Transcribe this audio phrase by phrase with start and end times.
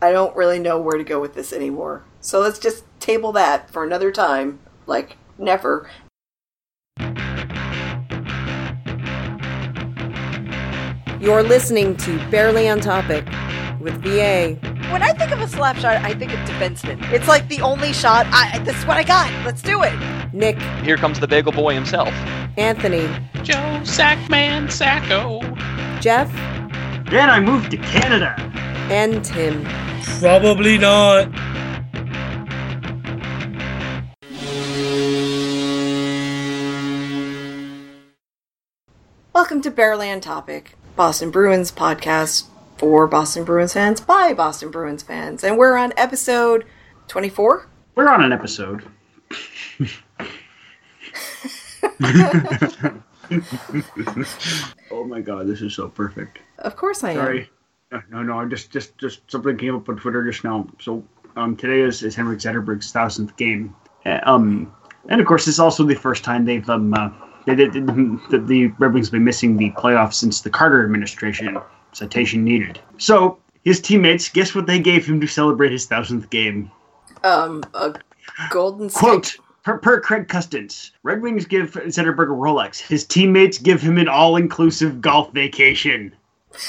[0.00, 2.04] I don't really know where to go with this anymore.
[2.20, 4.60] So let's just table that for another time.
[4.86, 5.90] Like, never.
[11.20, 13.24] You're listening to Barely on Topic
[13.80, 14.56] with VA.
[14.92, 17.02] When I think of a slap shot, I think of defenseman.
[17.12, 18.26] It's like the only shot.
[18.30, 19.28] I, this is what I got.
[19.44, 19.92] Let's do it.
[20.32, 22.10] Nick, Here comes the bagel boy himself.
[22.56, 23.08] Anthony,
[23.42, 25.40] Joe Sackman Sacco.
[26.00, 26.32] Jeff,
[27.10, 28.36] Then I moved to Canada.
[28.90, 29.64] And Tim.
[30.18, 31.28] Probably not.
[39.34, 42.46] Welcome to Barely on Topic, Boston Bruins podcast
[42.76, 45.44] for Boston Bruins fans by Boston Bruins fans.
[45.44, 46.64] And we're on episode
[47.08, 47.68] 24.
[47.94, 48.84] We're on an episode.
[54.90, 56.38] oh my god, this is so perfect.
[56.58, 57.16] Of course I am.
[57.16, 57.50] Sorry.
[57.90, 60.66] No, no, no, I just, just, just something came up on Twitter just now.
[60.80, 61.02] So,
[61.36, 63.74] um, today is, is Henrik Zetterberg's thousandth game.
[64.04, 64.74] Uh, um,
[65.08, 67.10] and of course, it's also the first time they've um, uh,
[67.46, 70.84] they, they, they, the, the Red Wings have been missing the playoffs since the Carter
[70.84, 71.58] administration.
[71.92, 72.78] Citation needed.
[72.98, 76.70] So his teammates, guess what they gave him to celebrate his thousandth game?
[77.24, 77.94] Um, a
[78.50, 78.90] golden.
[78.90, 82.78] Quote per, per Craig Custance, Red Wings give Zetterberg a Rolex.
[82.80, 86.14] His teammates give him an all-inclusive golf vacation.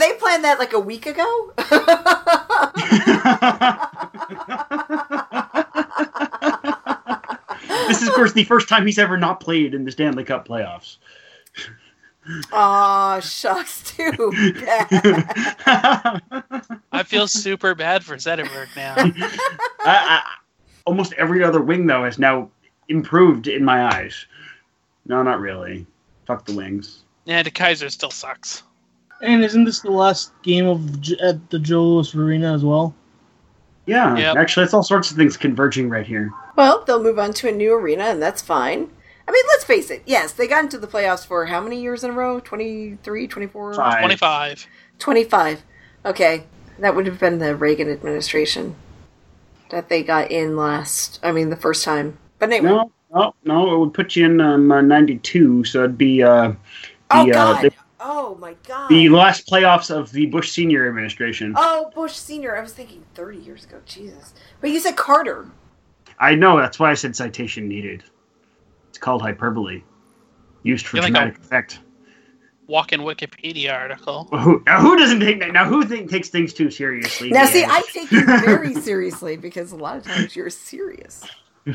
[0.00, 1.52] so they planned that like a week ago?
[7.88, 10.46] this is, of course, the first time he's ever not played in the Stanley Cup
[10.46, 10.96] playoffs.
[12.52, 14.32] Aw, shucks, too.
[16.92, 18.94] I feel super bad for Zetterberg now.
[18.96, 19.38] I,
[19.84, 20.22] I,
[20.86, 22.50] almost every other wing, though, has now
[22.88, 24.26] improved in my eyes.
[25.06, 25.86] No, not really.
[26.26, 27.04] Fuck the wings.
[27.24, 28.62] Yeah, the Kaiser still sucks.
[29.22, 32.94] And isn't this the last game of J- at the Joe Louis Arena as well?
[33.86, 34.36] Yeah, Yep.
[34.36, 36.30] actually, it's all sorts of things converging right here.
[36.56, 38.88] Well, they'll move on to a new arena, and that's fine.
[39.26, 40.02] I mean, let's face it.
[40.06, 42.40] Yes, they got into the playoffs for how many years in a row?
[42.40, 43.74] 23, 24?
[43.74, 43.98] Five.
[43.98, 44.66] 25.
[44.98, 45.62] 25.
[46.04, 46.44] Okay.
[46.78, 48.74] That would have been the Reagan administration
[49.70, 51.20] that they got in last.
[51.22, 52.18] I mean, the first time.
[52.38, 52.70] But anyway.
[52.70, 53.74] No, no, no.
[53.74, 56.56] It would put you in um, uh, '92, so it'd be uh, the,
[57.10, 57.70] oh, uh, God.
[58.34, 58.88] The, oh, my God.
[58.88, 61.54] the last playoffs of the Bush Senior administration.
[61.56, 62.56] oh, Bush Sr.
[62.56, 63.80] I was thinking 30 years ago.
[63.86, 64.34] Jesus.
[64.60, 65.46] But you said Carter.
[66.18, 66.58] I know.
[66.58, 68.04] That's why I said citation needed.
[68.88, 69.82] It's called hyperbole,
[70.62, 71.80] used for You're like dramatic a- effect.
[72.66, 74.24] Walk-in Wikipedia article.
[74.30, 75.52] Who, now, who doesn't take that?
[75.52, 77.30] Now, who think, takes things too seriously?
[77.30, 77.46] Now, Yeah.
[77.48, 81.24] see, I take you very seriously because a lot of times you're serious.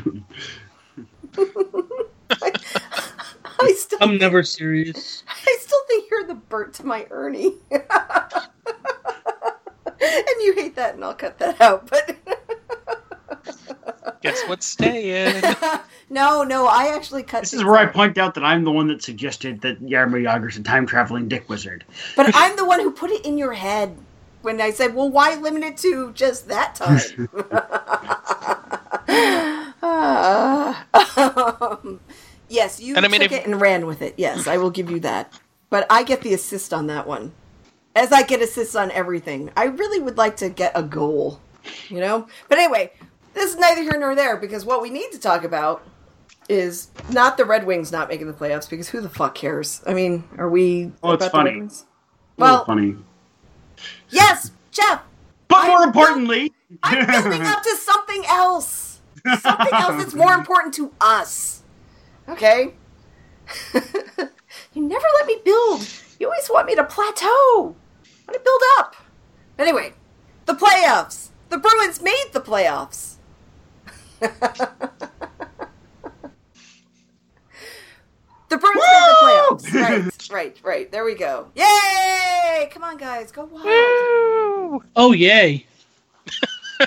[3.60, 5.22] I, I still I'm never serious.
[5.28, 7.54] I still think you're the Bert to my Ernie.
[7.70, 7.82] and
[10.40, 11.88] you hate that, and I'll cut that out.
[11.88, 12.16] But
[14.22, 15.40] Guess what's staying?
[16.10, 17.40] no, no, I actually cut.
[17.40, 20.20] This is things where I point out that I'm the one that suggested that Yarmo
[20.22, 21.84] Jagr's a time traveling dick wizard.
[22.16, 23.96] But I'm the one who put it in your head
[24.42, 27.28] when I said, "Well, why limit it to just that time?"
[31.16, 32.00] um,
[32.48, 34.14] yes, you And I mean, took if- it and ran with it.
[34.16, 35.32] Yes, I will give you that.
[35.70, 37.32] But I get the assist on that one,
[37.94, 39.50] as I get assists on everything.
[39.56, 41.40] I really would like to get a goal,
[41.88, 42.28] you know.
[42.48, 42.92] But anyway,
[43.34, 45.82] this is neither here nor there because what we need to talk about
[46.48, 49.82] is not the Red Wings not making the playoffs because who the fuck cares?
[49.86, 50.92] I mean, are we?
[51.02, 51.60] Oh, it's about the Red funny.
[51.60, 51.84] Wings?
[52.38, 52.96] A little Well, funny.
[54.10, 55.02] yes, Jeff.
[55.48, 56.52] But I'm more buil- importantly,
[56.82, 59.00] I'm building up to something else.
[59.40, 61.62] Something else that's more important to us.
[62.28, 62.74] Okay?
[64.74, 65.86] you never let me build.
[66.18, 67.26] You always want me to plateau.
[67.26, 68.96] I want to build up.
[69.58, 69.92] Anyway,
[70.46, 71.28] the playoffs.
[71.48, 73.14] The Bruins made the playoffs.
[74.20, 74.28] the
[78.48, 79.74] Bruins made the playoffs.
[79.74, 80.90] Right, right, right.
[80.92, 81.48] There we go.
[81.54, 82.68] Yay!
[82.72, 83.30] Come on, guys.
[83.30, 83.66] Go wild.
[83.66, 84.82] Woo!
[84.96, 85.66] Oh yay!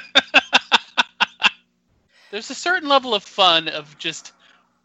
[2.31, 4.33] There's a certain level of fun of just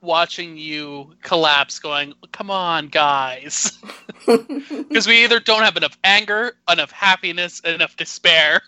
[0.05, 3.79] watching you collapse, going, "Come on, guys,"
[4.27, 8.63] because we either don't have enough anger, enough happiness, enough despair.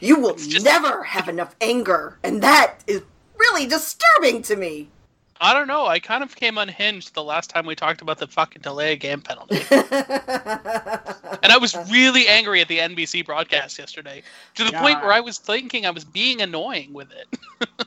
[0.00, 3.02] You will just- never have enough anger, and that is
[3.38, 4.88] really disturbing to me.
[5.40, 5.86] I don't know.
[5.86, 9.20] I kind of came unhinged the last time we talked about the fucking delay game
[9.20, 9.62] penalty.
[11.42, 14.22] And I was really angry at the NBC broadcast yesterday
[14.56, 17.38] to the point where I was thinking I was being annoying with it.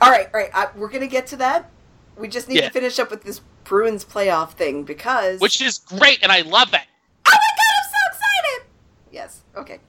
[0.00, 0.50] all right, all right.
[0.52, 1.70] I, we're gonna get to that.
[2.18, 2.66] We just need Yeah.
[2.68, 6.72] to finish up with this Bruins playoff thing because Which is great, and I love
[6.74, 6.80] it.
[7.26, 8.66] oh my god, I'm so excited!
[9.12, 9.80] Yes, okay.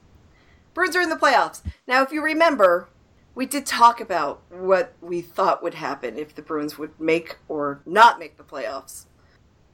[0.74, 1.62] Bruins are in the playoffs.
[1.86, 2.88] Now, if you remember,
[3.34, 7.80] we did talk about what we thought would happen if the Bruins would make or
[7.84, 9.06] not make the playoffs.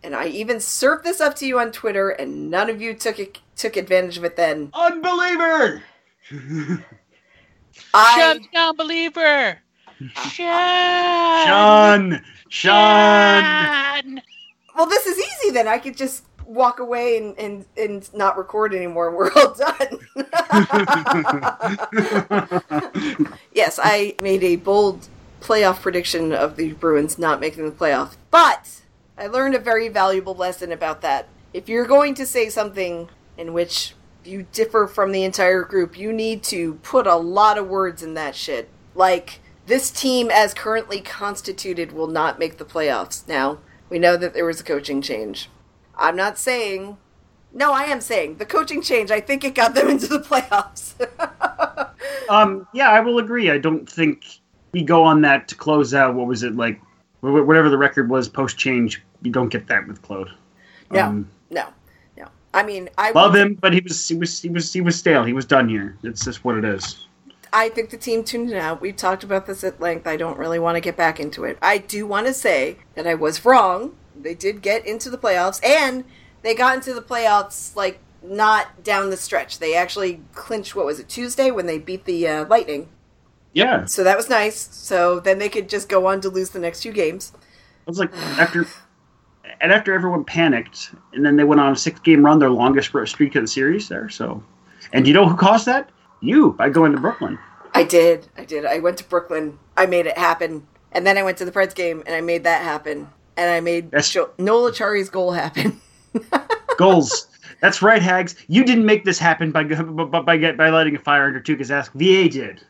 [0.02, 3.18] And I even served this up to you on Twitter, and none of you took
[3.18, 4.70] it, took advantage of it then.
[4.72, 5.82] Unbeliever!
[7.92, 9.58] I Shut down, believer.
[10.30, 12.20] Shut.
[12.48, 13.43] Sean!
[13.43, 14.22] Sean!
[14.76, 15.69] Well, this is easy then.
[15.69, 19.98] I could just walk away and, and, and not record anymore, and we're all done.
[23.52, 25.08] yes, I made a bold
[25.40, 28.82] playoff prediction of the Bruins not making the playoff, but
[29.19, 31.28] I learned a very valuable lesson about that.
[31.52, 33.08] If you're going to say something
[33.38, 33.94] in which
[34.25, 38.14] you differ from the entire group, you need to put a lot of words in
[38.14, 38.69] that shit.
[38.94, 43.26] Like, this team, as currently constituted, will not make the playoffs.
[43.28, 43.58] Now,
[43.88, 45.48] we know that there was a coaching change.
[45.96, 46.96] I'm not saying.
[47.52, 49.10] No, I am saying the coaching change.
[49.10, 50.94] I think it got them into the playoffs.
[52.28, 53.50] Um, yeah, I will agree.
[53.52, 54.24] I don't think
[54.72, 56.14] we go on that to close out.
[56.14, 56.80] What was it like?
[57.20, 60.30] Whatever the record was post change, you don't get that with Claude.
[60.90, 61.68] no, Um, no,
[62.16, 62.26] no.
[62.52, 65.22] I mean, I love him, but he was he was he was he was stale.
[65.24, 65.96] He was done here.
[66.02, 67.05] It's just what it is.
[67.52, 68.81] I think the team tuned it out.
[68.81, 70.06] We've talked about this at length.
[70.06, 71.58] I don't really want to get back into it.
[71.62, 73.96] I do want to say that I was wrong.
[74.14, 76.04] They did get into the playoffs, and
[76.43, 79.58] they got into the playoffs like not down the stretch.
[79.58, 80.75] They actually clinched.
[80.75, 82.88] What was it Tuesday when they beat the uh, Lightning?
[83.52, 84.69] Yeah, So that was nice.
[84.76, 87.32] So then they could just go on to lose the next two games.
[87.34, 88.66] it was like after
[89.62, 92.92] and after everyone panicked, and then they went on a six game run, their longest
[93.06, 94.08] streak of the series there.
[94.08, 94.42] So,
[94.92, 95.88] and you know who caused that?
[96.20, 97.38] You by going to Brooklyn.
[97.74, 98.26] I did.
[98.36, 98.64] I did.
[98.64, 99.58] I went to Brooklyn.
[99.76, 100.66] I made it happen.
[100.92, 103.08] And then I went to the Preds game and I made that happen.
[103.36, 105.80] And I made That's- jo- Noel Acciari's goal happen.
[106.78, 107.28] Goals.
[107.60, 108.36] That's right, Hags.
[108.48, 111.88] You didn't make this happen by by by, by lighting a fire under Tuukka's ass.
[111.94, 112.60] VA did.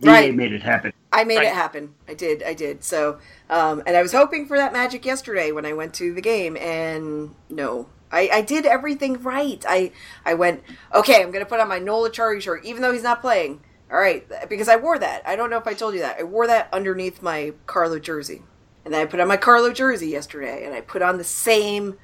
[0.00, 0.34] VA Right.
[0.34, 0.92] made it happen.
[1.12, 1.46] I made Right.
[1.46, 1.94] it happen.
[2.08, 2.42] I did.
[2.42, 2.84] I did.
[2.84, 3.18] So,
[3.50, 6.56] um, and I was hoping for that magic yesterday when I went to the game,
[6.58, 9.64] and no, I, I did everything right.
[9.68, 9.92] I
[10.24, 10.62] I went
[10.94, 11.22] okay.
[11.22, 13.60] I'm gonna put on my Noel Acciari shirt, even though he's not playing.
[13.90, 15.22] All right, because I wore that.
[15.26, 16.18] I don't know if I told you that.
[16.18, 18.42] I wore that underneath my Carlo jersey,
[18.84, 21.96] and then I put on my Carlo jersey yesterday, and I put on the same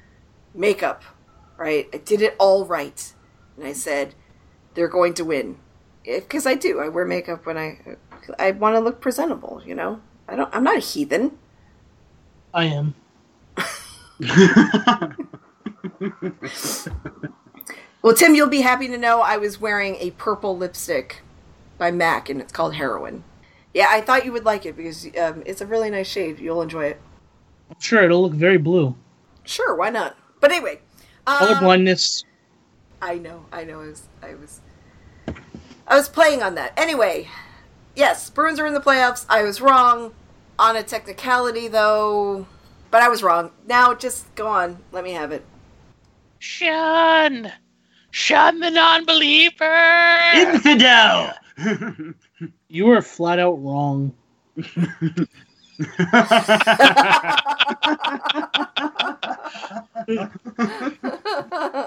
[0.53, 1.03] makeup.
[1.57, 3.13] Right, I did it all right,
[3.57, 4.15] and I said
[4.73, 5.57] they're going to win
[6.03, 6.79] because I do.
[6.79, 7.79] I wear makeup when I
[8.39, 9.61] I want to look presentable.
[9.65, 10.53] You know, I don't.
[10.53, 11.37] I'm not a heathen.
[12.53, 12.95] I am.
[18.03, 21.21] Well, Tim, you'll be happy to know I was wearing a purple lipstick
[21.77, 23.23] by MAC, and it's called Heroine.
[23.73, 26.37] Yeah, I thought you would like it because um, it's a really nice shade.
[26.37, 27.01] You'll enjoy it.
[27.69, 28.95] I'm sure it'll look very blue.
[29.45, 30.17] Sure, why not?
[30.41, 30.81] But anyway,
[31.25, 32.25] Color um, blindness.
[33.01, 33.79] I know, I know.
[33.79, 34.59] I was, I was,
[35.87, 36.73] I was playing on that.
[36.75, 37.29] Anyway,
[37.95, 39.25] yes, Bruins are in the playoffs.
[39.29, 40.13] I was wrong
[40.59, 42.47] on a technicality, though,
[42.91, 43.51] but I was wrong.
[43.65, 44.79] Now, just go on.
[44.91, 45.45] Let me have it.
[46.43, 47.51] Shun.
[48.11, 50.19] Shun the non-believer.
[50.35, 51.33] Infidel.
[52.67, 54.13] You were flat out wrong.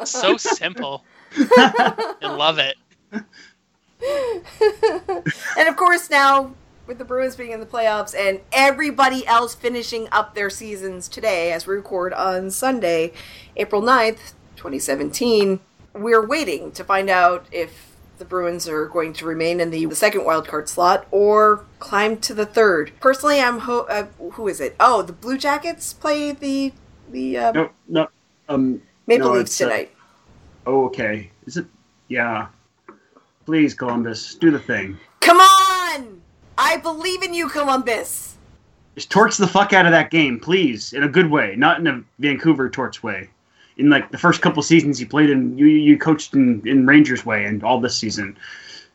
[0.04, 1.04] so simple.
[1.36, 2.76] I love it.
[5.58, 6.54] and of course, now
[6.86, 11.52] with the Bruins being in the playoffs and everybody else finishing up their seasons today,
[11.52, 13.12] as we record on Sunday,
[13.56, 14.34] April 9th,
[14.66, 15.60] 2017,
[15.94, 20.22] we're waiting to find out if the Bruins are going to remain in the, second
[20.22, 22.90] wildcard slot or climb to the third.
[22.98, 24.74] Personally, I'm ho- uh, who is it?
[24.80, 26.72] Oh, the Blue Jackets play the
[27.08, 28.08] the uh, no, no.
[28.48, 28.82] Um.
[29.06, 29.94] Maple no, Leafs uh, tonight.
[30.66, 31.30] Oh, okay.
[31.46, 31.66] Is it?
[32.08, 32.48] Yeah.
[33.44, 34.98] Please, Columbus, do the thing.
[35.20, 36.20] Come on!
[36.58, 38.34] I believe in you, Columbus.
[38.96, 41.86] Just torch the fuck out of that game, please, in a good way, not in
[41.86, 43.30] a Vancouver torch way.
[43.76, 47.26] In like the first couple seasons you played in, you you coached in, in Rangers
[47.26, 48.36] way, and all this season,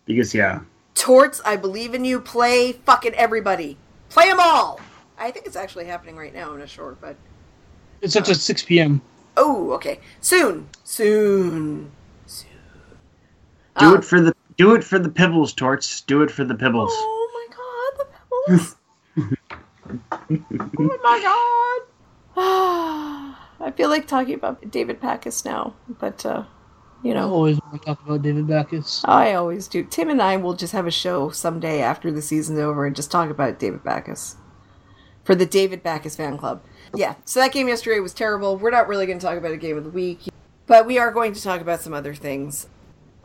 [0.05, 0.61] because yeah,
[0.95, 2.19] Torts, I believe in you.
[2.19, 3.77] Play fucking everybody.
[4.09, 4.79] Play them all.
[5.17, 6.51] I think it's actually happening right now.
[6.51, 7.15] I'm not sure, but
[8.01, 9.01] It's at 6 p.m.
[9.37, 9.99] oh, okay.
[10.19, 11.91] Soon, soon,
[12.25, 12.49] soon.
[13.79, 16.01] do Um, it for the do it for the Pibbles, Torts.
[16.01, 16.91] Do it for the Pibbles.
[16.93, 18.05] Oh my god, the
[18.57, 18.75] pebbles.
[20.79, 21.83] oh my
[22.35, 23.35] god.
[23.63, 26.43] I feel like talking about David Backes now, but uh,
[27.03, 27.31] you I know.
[27.31, 29.03] always want to talk about David Backes.
[29.05, 29.83] I always do.
[29.83, 33.11] Tim and I will just have a show someday after the season's over and just
[33.11, 34.35] talk about David Backes
[35.23, 36.61] for the David Backes fan club.
[36.95, 38.57] Yeah, so that game yesterday was terrible.
[38.57, 40.21] We're not really going to talk about a game of the week,
[40.67, 42.67] but we are going to talk about some other things.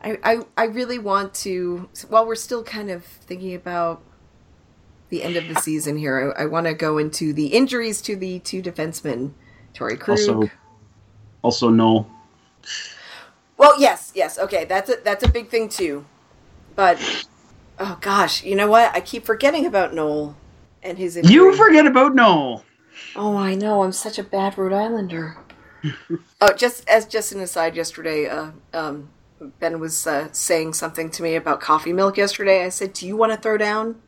[0.01, 4.03] I, I, I really want to, while we're still kind of thinking about
[5.09, 8.15] the end of the season here, I, I want to go into the injuries to
[8.15, 9.33] the two defensemen,
[9.77, 10.17] Torey Krug.
[10.17, 10.49] Also,
[11.43, 12.07] also no.
[13.57, 16.05] Well, yes, yes, okay, that's a that's a big thing too.
[16.75, 16.99] But
[17.79, 18.93] oh gosh, you know what?
[18.95, 20.35] I keep forgetting about Noel
[20.83, 21.33] and his injury.
[21.33, 22.63] You forget about Noel.
[23.15, 23.83] Oh, I know.
[23.83, 25.37] I'm such a bad Rhode Islander.
[26.41, 29.09] oh, just as just an aside, yesterday, uh, um,
[29.59, 32.65] Ben was uh, saying something to me about coffee milk yesterday.
[32.65, 34.01] I said, "Do you want to throw down?"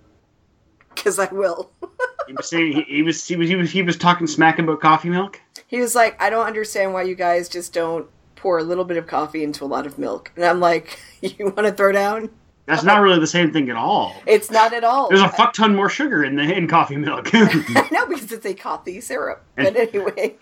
[0.94, 1.72] Because I will.
[2.28, 4.80] He was saying he, he was he was he was he was talking smack about
[4.82, 5.42] coffee milk.
[5.66, 8.98] he was like, "I don't understand why you guys just don't pour a little bit
[8.98, 12.30] of coffee into a lot of milk." And I'm like, "You want to throw down?"
[12.68, 14.16] That's not really the same thing at all.
[14.28, 15.10] It's not at all.
[15.10, 17.34] There's a fuck ton more sugar in the in coffee milk.
[17.92, 19.44] no, because it's a coffee syrup.
[19.56, 20.38] But anyway,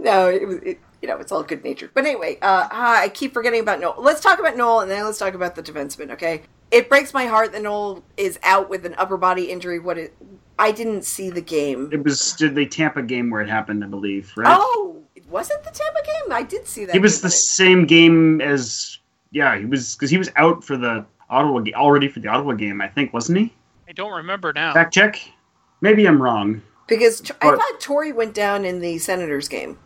[0.00, 0.58] no, it was.
[0.64, 1.90] It, you know, it's all good natured.
[1.94, 3.94] But anyway, uh, ah, I keep forgetting about Noel.
[3.98, 6.10] Let's talk about Noel, and then let's talk about the defenseman.
[6.10, 9.78] Okay, it breaks my heart that Noel is out with an upper body injury.
[9.78, 10.14] What it?
[10.58, 11.88] I didn't see the game.
[11.92, 14.32] it was did the Tampa game where it happened, I believe.
[14.36, 14.48] Right?
[14.58, 16.32] Oh, it was it the Tampa game?
[16.32, 16.92] I did see that.
[16.92, 18.98] he was game, the it- same game as
[19.30, 19.56] yeah.
[19.58, 22.80] He was because he was out for the Ottawa ga- already for the Ottawa game.
[22.80, 23.54] I think wasn't he?
[23.88, 24.72] I don't remember now.
[24.74, 25.20] Fact check.
[25.80, 26.60] Maybe I'm wrong.
[26.88, 29.78] because T- I but- thought Torey went down in the Senators game.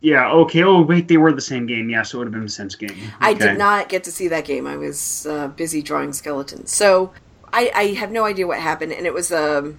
[0.00, 0.30] Yeah.
[0.30, 0.62] Okay.
[0.62, 1.90] Oh wait, they were the same game.
[1.90, 2.96] Yeah, so it would have been the Sens game.
[3.20, 4.66] I did not get to see that game.
[4.66, 7.12] I was uh, busy drawing skeletons, so
[7.52, 8.92] I, I have no idea what happened.
[8.92, 9.78] And it was um,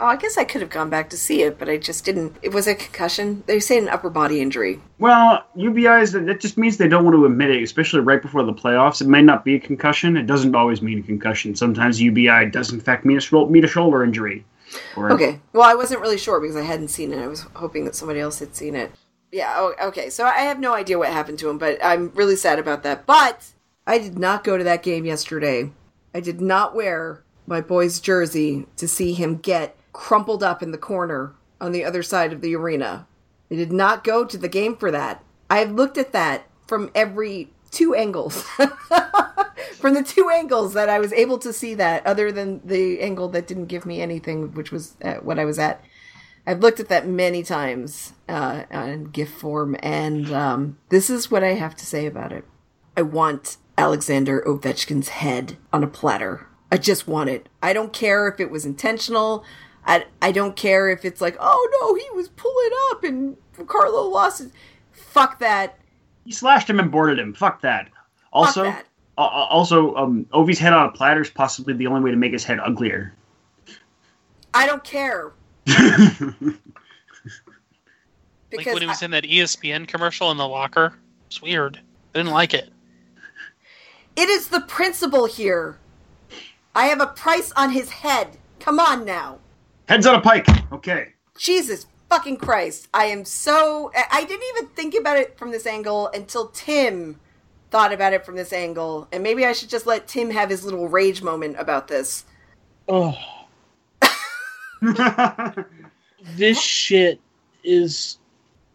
[0.00, 2.36] oh, I guess I could have gone back to see it, but I just didn't.
[2.42, 3.42] It was a concussion.
[3.46, 4.80] They say an upper body injury.
[4.98, 8.44] Well, UBIs, that that just means they don't want to admit it, especially right before
[8.44, 9.00] the playoffs.
[9.00, 10.16] It may not be a concussion.
[10.16, 11.54] It doesn't always mean a concussion.
[11.54, 14.44] Sometimes UBI does, in fact, mean a, mean a shoulder injury.
[14.96, 17.18] Or, Okay, well, I wasn't really sure because I hadn't seen it.
[17.18, 18.92] I was hoping that somebody else had seen it.
[19.36, 19.52] Yeah.
[19.58, 20.08] Oh, okay.
[20.08, 23.04] So I have no idea what happened to him, but I'm really sad about that.
[23.04, 23.52] But
[23.86, 25.72] I did not go to that game yesterday.
[26.14, 30.78] I did not wear my boy's jersey to see him get crumpled up in the
[30.78, 33.06] corner on the other side of the arena.
[33.50, 35.22] I did not go to the game for that.
[35.50, 38.42] I have looked at that from every two angles.
[39.74, 43.28] from the two angles that I was able to see that, other than the angle
[43.28, 45.84] that didn't give me anything, which was what I was at.
[46.46, 51.42] I've looked at that many times uh, on GIF form, and um, this is what
[51.42, 52.44] I have to say about it.
[52.96, 56.46] I want Alexander Ovechkin's head on a platter.
[56.70, 57.48] I just want it.
[57.62, 59.44] I don't care if it was intentional.
[59.84, 63.36] I, I don't care if it's like, oh no, he was pulling up and
[63.68, 64.50] Carlo lost it.
[64.92, 65.78] Fuck that.
[66.24, 67.34] He slashed him and boarded him.
[67.34, 67.88] Fuck that.
[68.32, 68.86] Also, Fuck that.
[69.18, 72.16] uh, uh, also, um, Ovi's head on a platter is possibly the only way to
[72.16, 73.14] make his head uglier.
[74.52, 75.32] I don't care.
[75.66, 76.56] Like
[78.66, 80.94] when he was I- in that ESPN commercial in the locker.
[81.26, 81.80] It's weird.
[82.14, 82.70] I didn't like it.
[84.16, 85.78] it is the principal here.
[86.74, 88.36] I have a price on his head.
[88.60, 89.38] Come on now.
[89.88, 90.46] Heads on a pike.
[90.72, 91.12] Okay.
[91.38, 92.88] Jesus fucking Christ.
[92.94, 93.90] I am so.
[93.94, 97.18] I I didn't even think about it from this angle until Tim
[97.70, 99.08] thought about it from this angle.
[99.12, 102.24] And maybe I should just let Tim have his little rage moment about this.
[102.88, 103.14] Oh,
[106.36, 107.20] this shit
[107.64, 108.18] is.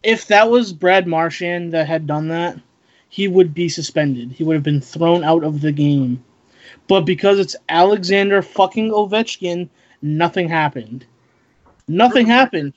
[0.02, 2.58] If that was Brad Marchand that had done that,
[3.08, 4.32] he would be suspended.
[4.32, 6.24] He would have been thrown out of the game.
[6.88, 9.68] But because it's Alexander fucking Ovechkin,
[10.00, 11.06] nothing happened.
[11.86, 12.72] Nothing happened.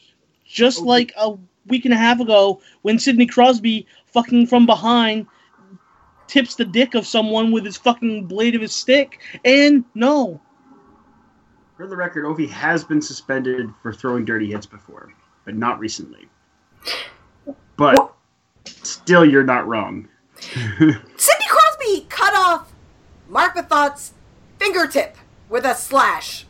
[0.46, 1.36] Just oh, like a
[1.68, 5.26] week and a half ago when Sidney Crosby fucking from behind
[6.28, 9.22] tips the dick of someone with his fucking blade of his stick.
[9.44, 10.42] And no,
[11.78, 15.14] For the record, Ovi has been suspended for throwing dirty hits before,
[15.44, 16.30] but not recently.
[17.76, 18.14] But
[18.66, 20.08] still, you're not wrong.
[20.40, 22.74] Sidney Crosby cut off
[23.28, 24.14] Marc Methot's
[24.58, 25.18] fingertip
[25.50, 26.46] with a slash.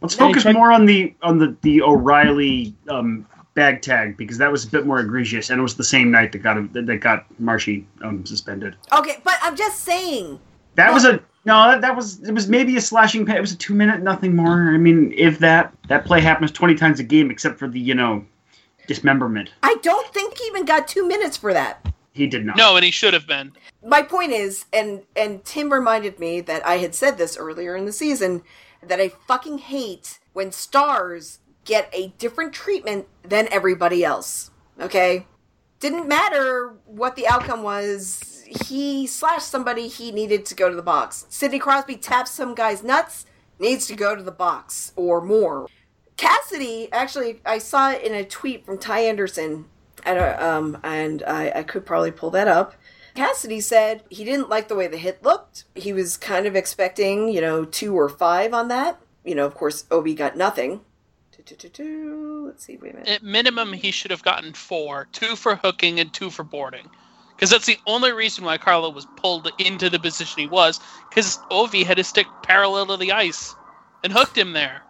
[0.00, 4.50] Let's focus tried- more on the on the the O'Reilly um, bag tag because that
[4.50, 6.86] was a bit more egregious, and it was the same night that got him, that
[6.86, 8.76] that got Marshy um, suspended.
[8.92, 10.40] Okay, but I'm just saying.
[10.76, 11.70] That was a no.
[11.70, 13.26] That, that was it was maybe a slashing.
[13.26, 14.72] pa- It was a two minute, nothing more.
[14.74, 17.94] I mean, if that that play happens twenty times a game, except for the you
[17.94, 18.24] know
[18.86, 21.86] dismemberment, I don't think he even got two minutes for that.
[22.12, 22.56] he did not.
[22.56, 23.52] No, and he should have been.
[23.86, 27.84] my point is, and and Tim reminded me that I had said this earlier in
[27.86, 28.42] the season
[28.82, 34.50] that I fucking hate when stars get a different treatment than everybody else.
[34.78, 35.26] Okay,
[35.80, 38.33] didn't matter what the outcome was.
[38.46, 39.88] He slashed somebody.
[39.88, 41.26] He needed to go to the box.
[41.28, 43.26] Sidney Crosby taps some guy's nuts.
[43.58, 45.68] Needs to go to the box or more.
[46.16, 49.66] Cassidy, actually, I saw it in a tweet from Ty Anderson,
[50.04, 52.74] at a, um, and I, I could probably pull that up.
[53.14, 55.64] Cassidy said he didn't like the way the hit looked.
[55.74, 59.00] He was kind of expecting, you know, two or five on that.
[59.24, 60.80] You know, of course, Ovi got nothing.
[61.38, 63.08] Let's see, wait a minute.
[63.08, 66.88] At minimum, he should have gotten four: two for hooking and two for boarding.
[67.36, 70.80] Because that's the only reason why Carlo was pulled into the position he was.
[71.08, 73.54] Because Ovi had his stick parallel to the ice
[74.02, 74.82] and hooked him there.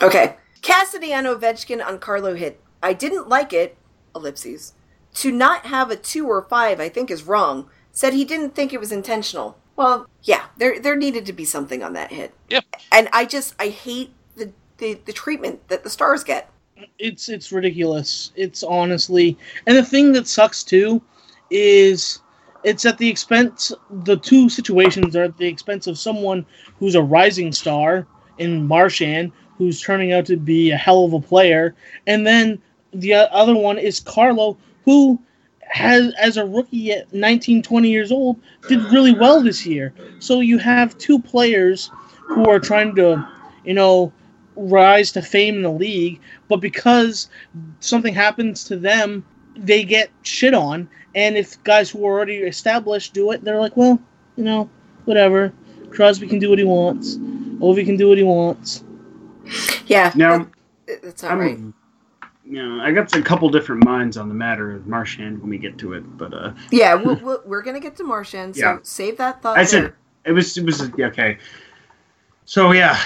[0.00, 0.36] Okay.
[0.62, 2.60] Cassidy on Ovechkin on Carlo hit.
[2.82, 3.76] I didn't like it,
[4.14, 4.74] ellipses.
[5.14, 7.68] To not have a two or five, I think, is wrong.
[7.92, 9.58] Said he didn't think it was intentional.
[9.74, 12.32] Well, yeah, there there needed to be something on that hit.
[12.50, 12.64] Yep.
[12.92, 16.50] And I just I hate the the, the treatment that the stars get.
[16.98, 18.32] it's it's ridiculous.
[18.36, 21.02] It's honestly, and the thing that sucks too
[21.50, 22.20] is
[22.64, 23.72] it's at the expense.
[24.04, 26.44] The two situations are at the expense of someone
[26.78, 28.06] who's a rising star
[28.38, 31.74] in Marchand, who's turning out to be a hell of a player,
[32.06, 32.60] and then
[32.92, 35.20] the other one is Carlo, who
[35.62, 38.36] has as a rookie at 19 20 years old
[38.68, 41.92] did really well this year so you have two players
[42.26, 43.24] who are trying to
[43.64, 44.12] you know
[44.56, 47.30] rise to fame in the league but because
[47.78, 49.24] something happens to them,
[49.56, 50.88] they get shit on.
[51.14, 54.00] And if guys who are already established do it, they're like, well,
[54.36, 54.70] you know,
[55.06, 55.52] whatever.
[55.90, 57.16] Crosby can do what he wants.
[57.16, 58.84] Ovi can do what he wants.
[59.86, 60.12] Yeah.
[60.14, 60.48] Now,
[60.86, 61.58] that- that's not I'm, right.
[62.44, 65.58] you know, I got a couple different minds on the matter of Marchand when we
[65.58, 68.78] get to it, but uh, Yeah, we'll, we'll, we're gonna get to Martian, so Yeah.
[68.82, 69.58] save that thought.
[69.58, 69.96] I said there.
[70.26, 71.38] it was it was yeah, okay.
[72.44, 72.98] So yeah,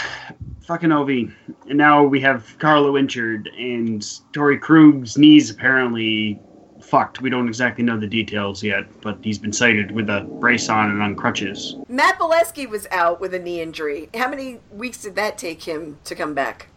[0.67, 1.33] fucking Ovi,
[1.69, 4.01] and now we have Carlo injured, and
[4.33, 6.41] Torey Krug's knees apparently
[6.81, 7.21] fucked.
[7.21, 10.91] We don't exactly know the details yet, but he's been cited with a brace on
[10.91, 11.77] and on crutches.
[11.89, 14.09] Matt Beleskey was out with a knee injury.
[14.15, 16.69] How many weeks did that take him to come back?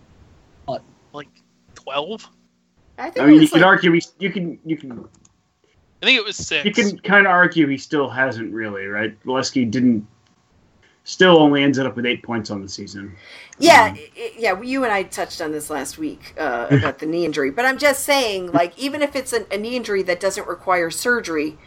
[1.14, 1.30] Like
[1.74, 2.30] twelve?
[2.98, 5.08] I think I mean, you was could argue he, you can you can
[6.02, 6.64] I think it was six.
[6.64, 9.20] you can kind of argue he still hasn't really, right?
[9.24, 10.06] Beleskey didn't.
[11.08, 13.16] Still only ended up with eight points on the season.
[13.60, 14.62] Yeah, i- yeah.
[14.62, 17.78] You and I touched on this last week uh, about the knee injury, but I'm
[17.78, 21.58] just saying, like, even if it's an, a knee injury that doesn't require surgery,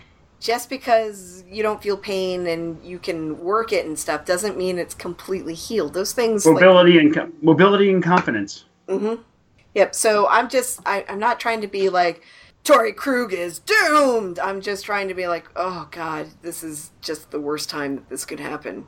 [0.40, 4.78] just because you don't feel pain and you can work it and stuff doesn't mean
[4.78, 5.94] it's completely healed.
[5.94, 8.66] Those things, like, Mobility and co- mobility and confidence.
[8.88, 9.22] Mm-hmm.
[9.74, 9.94] Yep.
[9.94, 12.22] So I'm just I, I'm not trying to be like
[12.62, 14.38] Torey Krug is doomed.
[14.38, 18.10] I'm just trying to be like, oh god, this is just the worst time that
[18.10, 18.84] this could happen.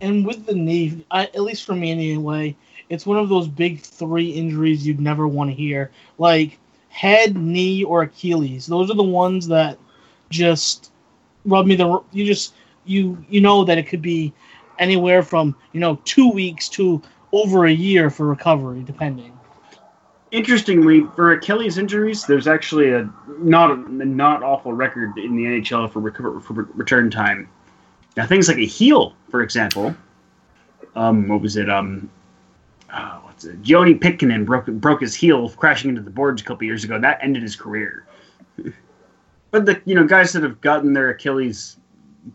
[0.00, 2.56] And with the knee, I, at least for me anyway,
[2.88, 5.90] it's one of those big three injuries you'd never want to hear.
[6.18, 6.58] Like
[6.88, 8.66] head, knee, or Achilles.
[8.66, 9.78] Those are the ones that
[10.30, 10.92] just
[11.44, 12.02] rub me the.
[12.12, 14.32] You just you you know that it could be
[14.78, 19.32] anywhere from you know two weeks to over a year for recovery, depending.
[20.30, 23.08] Interestingly, for Achilles injuries, there's actually a
[23.38, 27.48] not a not awful record in the NHL for recover for return time.
[28.18, 29.94] Now, things like a heel, for example.
[30.96, 31.70] Um, what was it?
[31.70, 32.10] Um,
[32.90, 33.62] uh, what's it?
[33.62, 36.98] Joni Pitkanen broke broke his heel crashing into the boards a couple years ago.
[36.98, 38.08] That ended his career.
[39.52, 41.76] but the you know guys that have gotten their Achilles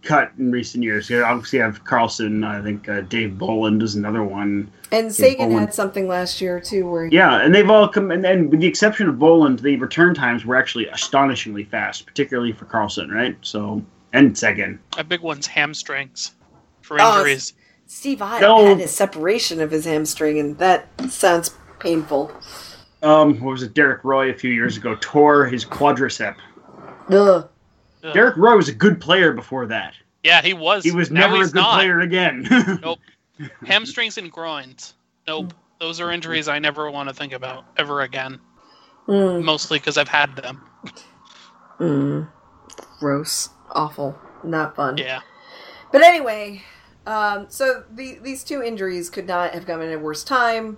[0.04, 2.48] cut in recent years, you obviously have Karlsson.
[2.48, 4.72] I think uh, Dave Bolland is another one.
[4.94, 8.24] And Seguin had something last year too, where he, Yeah, and they've all come, and
[8.24, 12.64] then with the exception of Bolland, the return times were actually astonishingly fast, particularly for
[12.64, 13.36] Karlsson, right?
[13.42, 14.80] So, and second.
[14.98, 16.32] A big one's hamstrings
[16.82, 17.54] for Oh, injuries.
[17.88, 18.66] Steve I No.
[18.66, 22.32] had a separation of his hamstring, and that sounds painful.
[23.02, 23.74] Um, what was it?
[23.74, 26.36] Derek Roy a few years ago tore his quadricep.
[27.10, 27.50] Ugh.
[28.04, 28.14] Ugh.
[28.14, 29.94] Derek Roy was a good player before that.
[30.24, 30.84] yeah, he was.
[30.86, 31.76] He was Now never a good not.
[31.76, 32.48] player again.
[32.82, 33.00] Nope.
[33.66, 34.94] Hamstrings and groins.
[35.28, 35.54] Nope.
[35.80, 38.40] Those are injuries I never want to think about ever again.
[39.08, 40.62] Mm, Mostly because I've had them.
[41.80, 42.28] mm.
[43.00, 43.50] Gross.
[43.74, 44.18] Awful.
[44.44, 44.98] Not fun.
[44.98, 45.22] Yeah.
[45.92, 46.64] But anyway,
[47.06, 50.78] um, so the, these two injuries could not have come at a worse time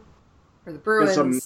[0.63, 1.17] for the Bruins.
[1.17, 1.39] um,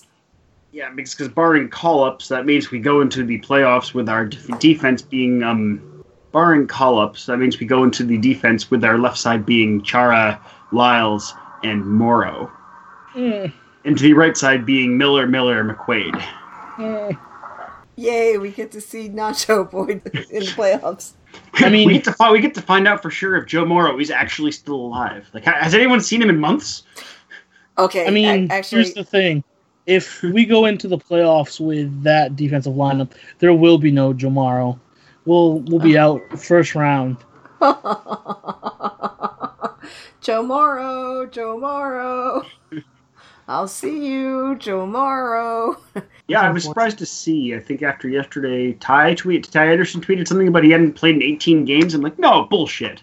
[0.72, 4.26] yeah, because cause barring call ups, that means we go into the playoffs with our
[4.26, 7.26] def- defense being um, barring call ups.
[7.26, 10.40] That means we go into the defense with our left side being Chara,
[10.72, 11.34] Liles,
[11.64, 12.52] and Morrow.
[13.16, 13.52] Mm,
[13.84, 16.14] and to the right side being Miller, Miller, McQuaid.
[16.78, 17.20] mm.
[17.96, 21.14] Yay, we get to see Nacho Boy in the playoffs.
[21.56, 23.66] I mean- we get to find, we get to find out for sure if Joe
[23.66, 25.28] Morrow is actually still alive.
[25.34, 26.84] Like, has anyone seen him in months?
[27.78, 29.44] Okay, I mean, a- actually, here's the thing:
[29.86, 34.78] if we go into the playoffs with that defensive lineup, there will be no Jamaro.
[35.26, 37.18] We'll we'll be out first round.
[40.22, 42.44] Joe Morrow, Joe Morrow.
[43.50, 45.82] I'll see you, Joe Morrow.
[46.28, 47.56] Yeah, I was surprised to see.
[47.56, 51.24] I think after yesterday, Ty tweet Ty Anderson tweeted something about he hadn't played in
[51.24, 51.96] 18 games.
[51.96, 53.02] I'm like, no bullshit.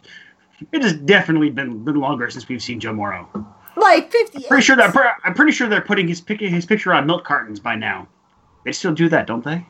[0.70, 3.28] It has definitely been been longer since we've seen Joe Morrow.
[3.76, 4.44] Like 50.
[4.44, 7.58] Pretty sure that I'm pretty sure they're putting his pic, his picture on milk cartons
[7.58, 8.06] by now.
[8.64, 9.66] They still do that, don't they?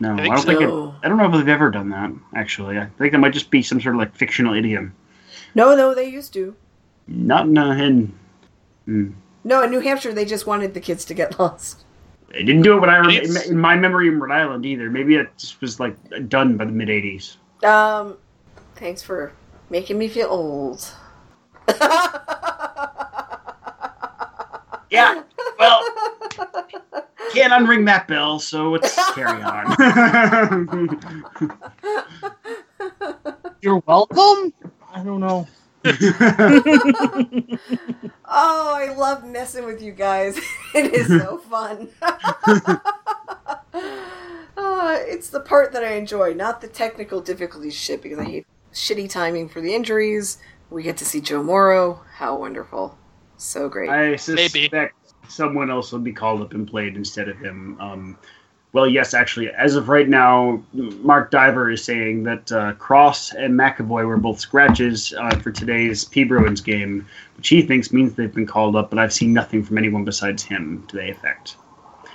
[0.00, 0.94] No, I, think don't think it.
[1.02, 2.12] I don't know if they've ever done that.
[2.34, 4.94] Actually, I think that might just be some sort of like fictional idiom.
[5.54, 6.54] No, no, they used to.
[7.08, 8.12] Not in, uh, in
[8.86, 9.14] mm.
[9.44, 11.84] No, in New Hampshire, they just wanted the kids to get lost.
[12.32, 14.88] They didn't do it when I rem- in my memory in Rhode Island either.
[14.88, 15.96] Maybe it just was like
[16.28, 17.36] done by the mid '80s.
[17.64, 18.16] Um,
[18.76, 19.32] thanks for
[19.68, 20.94] making me feel old.
[24.90, 25.22] Yeah.
[25.58, 25.82] Well,
[27.32, 29.76] can't unring that bell, so let's carry on.
[33.62, 34.52] You're welcome.
[34.92, 35.46] I don't know.
[38.32, 40.38] Oh, I love messing with you guys.
[40.74, 41.88] it is so fun.
[42.00, 42.78] uh,
[45.00, 49.10] it's the part that I enjoy, not the technical difficulties shit, because I hate shitty
[49.10, 50.38] timing for the injuries.
[50.70, 52.02] We get to see Joe Morrow.
[52.14, 52.96] How wonderful.
[53.36, 53.90] So great.
[53.90, 54.88] I suspect Maybe.
[55.28, 57.76] someone else will be called up and played instead of him.
[57.80, 58.16] Um,
[58.72, 63.54] well, yes, actually, as of right now, Mark Divver is saying that uh, Cross and
[63.58, 67.06] McAvoy were both scratches uh, for today's P Bruins game,
[67.36, 70.42] which he thinks means they've been called up, but I've seen nothing from anyone besides
[70.42, 71.56] him to that effect.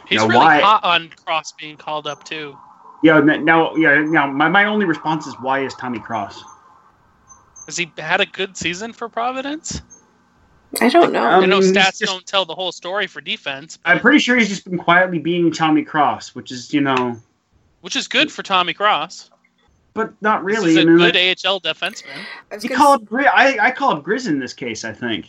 [0.08, 2.58] He's Now, really why- hot on Cross being called up too.
[3.04, 6.42] Yeah, now, yeah, now, my, my only response is why is Tommy Cross?
[7.66, 9.82] Has he had a good season for Providence?
[10.82, 11.24] I don't know.
[11.26, 14.36] Um, I know stats just- don't tell the whole story for defense, I'm pretty sure
[14.38, 17.18] he's just been quietly beating Tommy Cross, which is, you know,
[17.82, 19.30] which is good for Tommy Cross.
[19.94, 20.72] but not really.
[20.72, 22.04] is a I mean, good like, AHL defenseman.
[22.52, 24.92] I was you gonna call s- I, I call it Grizz in this case, I
[24.92, 25.26] think.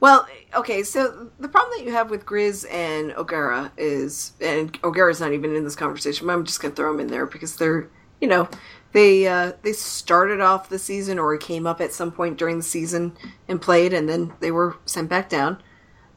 [0.00, 5.20] Well, okay, so the problem that you have with Grizz and O'Gara is, and O'Gara's
[5.20, 7.88] not even in this conversation, but I'm just gonna throw them in there because they're,
[8.20, 8.48] you know,
[8.94, 12.64] they uh, they started off the season or came up at some point during the
[12.64, 13.16] season
[13.48, 15.62] and played, and then they were sent back down.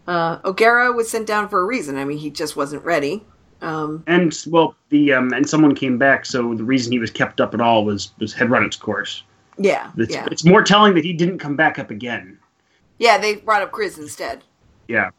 [0.08, 1.98] Uh, O'Gara was sent down for a reason.
[1.98, 3.26] I mean, he just wasn't ready.
[3.62, 7.42] Um, And well, the um, and someone came back, so the reason he was kept
[7.42, 9.24] up at all was was had run its course.
[9.58, 12.40] yeah, It's, yeah, it's more telling that he didn't come back up again.
[13.00, 13.18] yeah.
[13.18, 14.44] They brought up Grizz instead.
[14.88, 15.10] Yeah,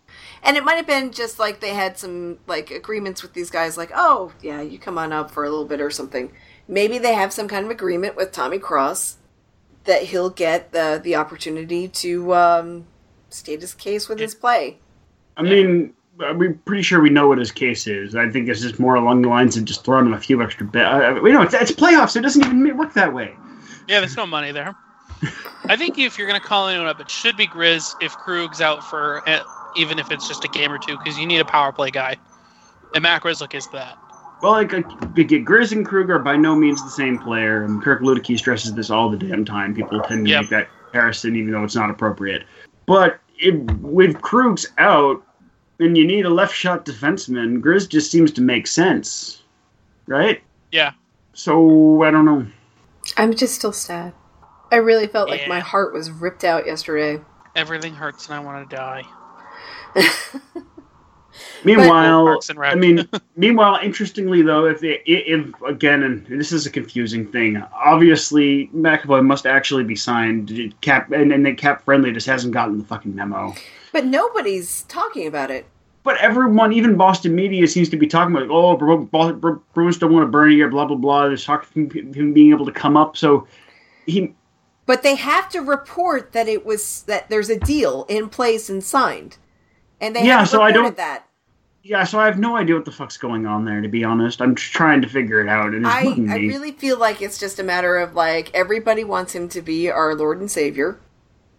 [0.42, 3.77] And it might have been just like they had some like agreements with these guys,
[3.77, 6.33] like, oh yeah, you come on up for a little bit or something.
[6.69, 9.17] Maybe they have some kind of agreement with Tommy Cross
[9.85, 12.87] that he'll get the the opportunity to um,
[13.31, 14.79] state his case with his play.
[15.37, 18.15] I mean, uh, we're pretty sure we know what his case is.
[18.15, 20.67] I think it's just more along the lines of just throwing him a few extra
[20.67, 20.85] bit.
[20.85, 22.17] Uh, we know it's, it's playoffs.
[22.17, 23.35] It doesn't even work that way.
[23.87, 24.75] Yeah, there's no money there.
[25.65, 28.61] I think if you're going to call anyone up, it should be Grizz if Krug's
[28.61, 29.43] out for uh,
[29.77, 32.17] even if it's just a game or two, because you need a power play guy.
[32.95, 33.99] And Matt Grzelcyk is that.
[34.40, 38.38] Well, like, Grizz and Kruger are by no means the same player, and Kirk Luedeke
[38.38, 39.74] stresses this all the damn time.
[39.74, 40.40] People tend to Yep.
[40.42, 42.44] make that comparison, even though it's not appropriate.
[42.87, 45.24] But if, with Krug's out,
[45.81, 49.42] and you need a left shot defenseman, Grizz just seems to make sense,
[50.07, 50.42] right?
[50.72, 50.92] Yeah.
[51.35, 52.46] So I don't know.
[53.16, 54.12] I'm just still sad.
[54.70, 57.22] I really felt like my heart was ripped out yesterday.
[57.57, 59.03] Everything hurts and I want to die.
[61.64, 62.51] Meanwhile, Parks.
[62.59, 67.62] I mean, meanwhile, interestingly though, if they, if again, and this is a confusing thing,
[67.73, 70.75] obviously McAvoy must actually be signed.
[70.81, 73.55] Cap and, and then Cap Friendly just hasn't gotten the fucking memo.
[73.92, 75.66] But nobody's talking about it.
[76.05, 79.99] But everyone, even Boston media, seems to be talking about, oh, Bru- Bru- Bru- Bruins
[79.99, 81.27] don't want to burn here, blah blah blah.
[81.27, 83.47] There's talk of him, him being able to come up, so
[84.07, 84.35] he.
[84.87, 88.83] But they have to report that it was that there's a deal in place and
[88.83, 89.37] signed,
[90.01, 91.25] and they Yeah, haven't so I don't- that.
[91.83, 93.81] Yeah, so I have no idea what the fuck's going on there.
[93.81, 96.73] To be honest, I'm just trying to figure it out, and it's I, I really
[96.73, 100.41] feel like it's just a matter of like everybody wants him to be our Lord
[100.41, 100.99] and Savior,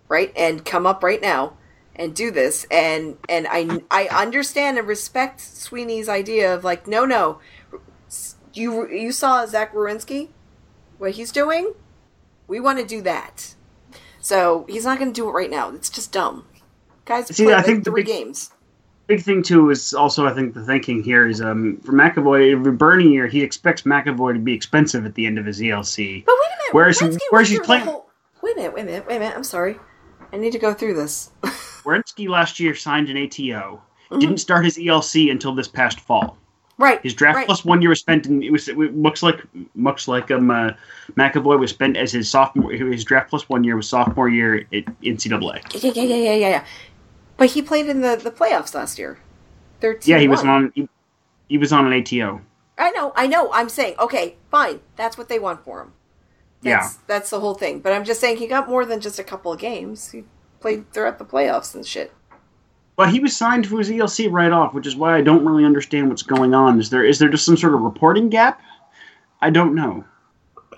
[0.07, 0.31] right?
[0.35, 1.53] And come up right now
[1.95, 2.65] and do this.
[2.69, 7.39] And and I I understand and respect Sweeney's idea of like no no,
[8.53, 10.27] you you saw Zach Werenski,
[10.97, 11.73] what he's doing.
[12.47, 13.55] We want to do that.
[14.19, 15.69] So he's not going to do it right now.
[15.73, 16.45] It's just dumb.
[17.05, 18.51] Guys, See, played I like think the three big- games.
[19.09, 22.71] Big thing too is also I think the thinking here is um for McAvoy for
[22.71, 26.23] Bernie year he expects McAvoy to be expensive at the end of his ELC.
[26.25, 26.73] But wait a minute.
[26.73, 28.09] Whereas- Werenski whereas went he's through the playing- whole-
[28.43, 28.73] Wait a minute.
[28.75, 29.07] Wait a minute.
[29.07, 29.35] Wait a minute.
[29.35, 29.77] I'm sorry.
[30.31, 31.31] I need to go through this.
[31.83, 33.81] Werenski last year signed an ATO.
[34.11, 34.19] Mhm.
[34.19, 36.37] Didn't start his ELC until this past fall.
[36.77, 37.01] right.
[37.01, 37.45] His draft right.
[37.47, 39.41] plus one year was spent in it was it looks like
[39.75, 40.69] looks like um uh,
[41.17, 44.85] McAvoy was spent as his sophomore his draft plus one year was sophomore year at
[45.01, 45.83] NCAA.
[45.83, 46.63] Yeah, yeah, yeah, yeah, yeah, yeah.
[47.39, 49.17] But he played in the, the playoffs last year.
[49.79, 50.71] They're Yeah, he was on.
[50.75, 50.87] He,
[51.47, 52.41] He was on an ATO.
[52.77, 53.51] I know, I know.
[53.53, 54.81] I'm saying, okay, fine.
[54.95, 55.93] That's what they want for him.
[56.61, 56.99] That's, Yeah.
[57.07, 57.79] That's the whole thing.
[57.79, 60.11] But I'm just saying he got more than just a couple of games.
[60.11, 60.25] He
[60.59, 62.13] played throughout the playoffs and shit.
[62.97, 65.63] But he was signed to his ELC right off, which is why I don't really
[65.63, 66.77] understand what's going on.
[66.79, 68.61] Is there is there just some sort of reporting gap?
[69.41, 70.03] I don't know.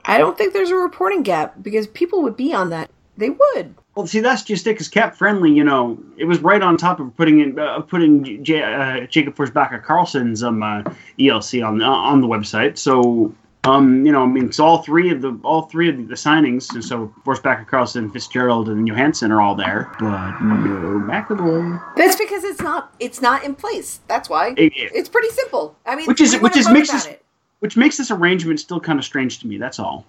[0.05, 2.91] I don't think there's a reporting gap because people would be on that.
[3.17, 3.75] They would.
[3.95, 4.71] Well, see, that's just it.
[4.71, 8.43] Because Cap Friendly, you know, it was right on top of putting in uh, putting
[8.43, 10.83] J- uh, Jakob Forsbacka Karlsson's um uh,
[11.19, 12.77] ELC on uh, on the website.
[12.77, 16.15] So, um, you know, I mean, so all three of the all three of the,
[16.15, 19.91] signings, and so Forsbacka, Karlsson, Fitzgerald, and Johansson are all there.
[19.99, 21.83] But no McAvoy.
[21.97, 22.93] That's because it's not.
[23.01, 23.99] It's not in place.
[24.07, 24.53] That's why.
[24.55, 25.75] It- it- It's pretty simple.
[25.85, 27.25] I mean, Which is- which is makes this- it.
[27.59, 29.57] which makes this arrangement still kind of strange to me.
[29.57, 30.05] That's all.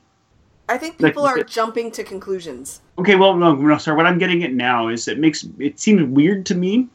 [0.69, 2.81] I think like- people are jumping to conclusions.
[2.99, 3.97] Okay, well, no, no, sorry.
[3.97, 6.89] What I'm getting at now is it makes it seems weird to me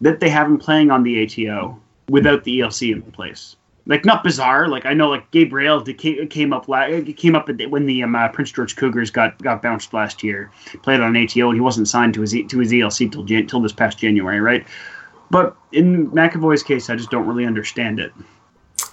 [0.00, 3.56] that they have him playing on the ATO without the ELC in place.
[3.88, 4.68] Like not bizarre.
[4.68, 6.66] Like I know, like Gabrielle came up
[7.16, 10.50] came up when the um, uh, Prince George Cougars got got bounced last year.
[10.82, 13.72] Played on ATO and he wasn't signed to his to his ELC till till this
[13.72, 14.66] past January, right?
[15.30, 18.12] But in McAvoy's case, I just don't really understand it.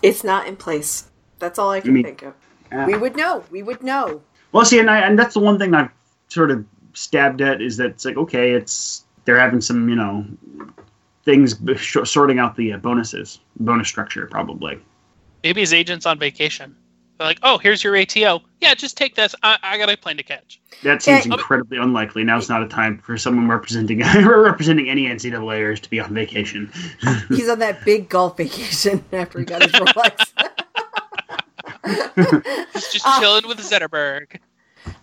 [0.02, 1.10] It's not in place.
[1.40, 2.34] That's all I can mean- think of.
[2.74, 3.44] Uh, We would know.
[3.52, 4.22] We would know.
[4.52, 5.90] Well, see, and I, and that's the one thing I've
[6.28, 10.26] sort of stabbed at is that it's like okay, it's they're having some you know
[11.24, 11.56] things
[12.04, 14.78] sorting out the uh, bonuses, bonus structure probably.
[15.44, 16.76] Maybe his agent's on vacation.
[17.18, 18.42] They're like, oh, here's your ATO.
[18.60, 19.36] Yeah, just take this.
[19.44, 20.60] I, I got a plane to catch.
[20.84, 21.34] That seems Yeah.
[21.34, 22.24] incredibly unlikely.
[22.24, 26.72] Now's not a time for someone representing representing any NCAAers to be on vacation.
[27.30, 30.32] He's on that big golf vacation after he got his Rolex.
[31.86, 33.18] He's just Ah.
[33.20, 34.40] chilling with Zetterberg.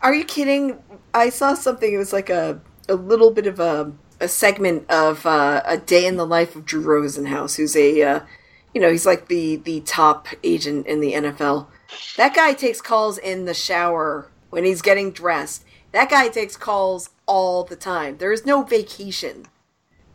[0.02, 0.78] Are you kidding?
[1.14, 1.92] I saw something.
[1.92, 6.06] It was like a a little bit of a a segment of uh, a day
[6.06, 8.20] in the life of Drew Rosenhaus, who's a uh,
[8.74, 11.66] you know he's like the the top agent in the NFL.
[12.16, 15.64] That guy takes calls in the shower when he's getting dressed.
[15.92, 18.18] That guy takes calls all the time.
[18.18, 19.46] There is no vacation.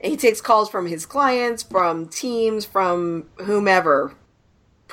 [0.02, 4.14] And he takes calls from his clients, from teams, from whomever.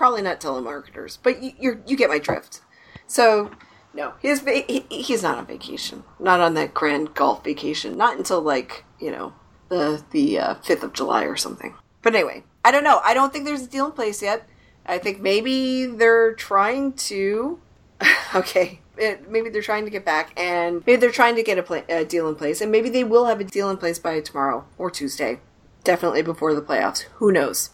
[0.02, 2.60] Probably not telemarketers, but you, you get my drift.
[3.06, 3.52] So,
[3.94, 6.02] no, va- he, he's not on vacation.
[6.18, 7.96] Not on that grand golf vacation.
[7.96, 9.32] Not until like you know
[9.68, 11.76] the the uh, fifth of July or something.
[12.02, 13.00] But anyway, I don't know.
[13.04, 14.48] I don't think there's a deal in place yet.
[14.84, 17.60] I think maybe they're trying to.
[18.34, 21.62] okay, it, maybe they're trying to get back, and maybe they're trying to get a,
[21.62, 24.18] pla a deal in place, and maybe they will have a deal in place by
[24.18, 25.38] tomorrow or Tuesday.
[25.84, 27.02] Definitely before the playoffs.
[27.18, 27.70] Who knows?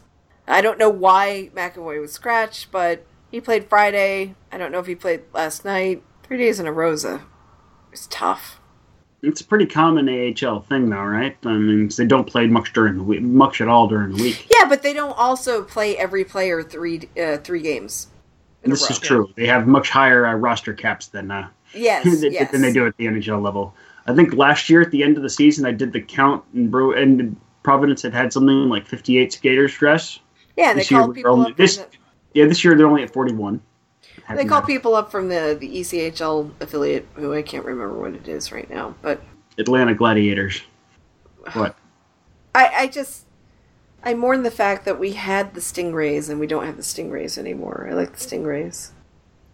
[0.49, 4.35] I don't know why McAvoy was scratched, but he played Friday.
[4.51, 6.03] I don't know if he played last night.
[6.23, 7.21] Three days in a row, uh,
[7.93, 8.61] it's tough.
[9.23, 11.37] It's a pretty common AHL thing, though, right?
[11.45, 14.49] I mean, they don't play much during the week, much at all during the week.
[14.55, 18.09] Yeah, but they don't also play every player three uh, three games.
[18.63, 19.33] this is true.
[19.37, 22.51] They have much higher uh, roster caps than uh, Yes, than, yes.
[22.53, 23.75] than they do at the NHL level.
[24.07, 26.73] I think last year at the end of the season, I did the count, and
[26.75, 30.21] and Providence had had something like 58 skaters dress.
[30.59, 31.57] Yeah, they call people only- up.
[31.57, 31.87] This- the,
[32.35, 33.63] Yeah, this year they're only at 41.
[34.35, 38.15] they call had people up from the the ECHL affiliate, who I can't remember what
[38.15, 38.95] it is right now.
[39.01, 39.23] But
[39.59, 40.63] Atlanta Gladiators.
[41.55, 41.77] What?
[42.55, 43.25] I, I just
[44.03, 47.39] I mourn the fact that we had the Stingrays and we don't have the Stingrays
[47.39, 47.87] anymore.
[47.91, 48.91] I like the Stingrays.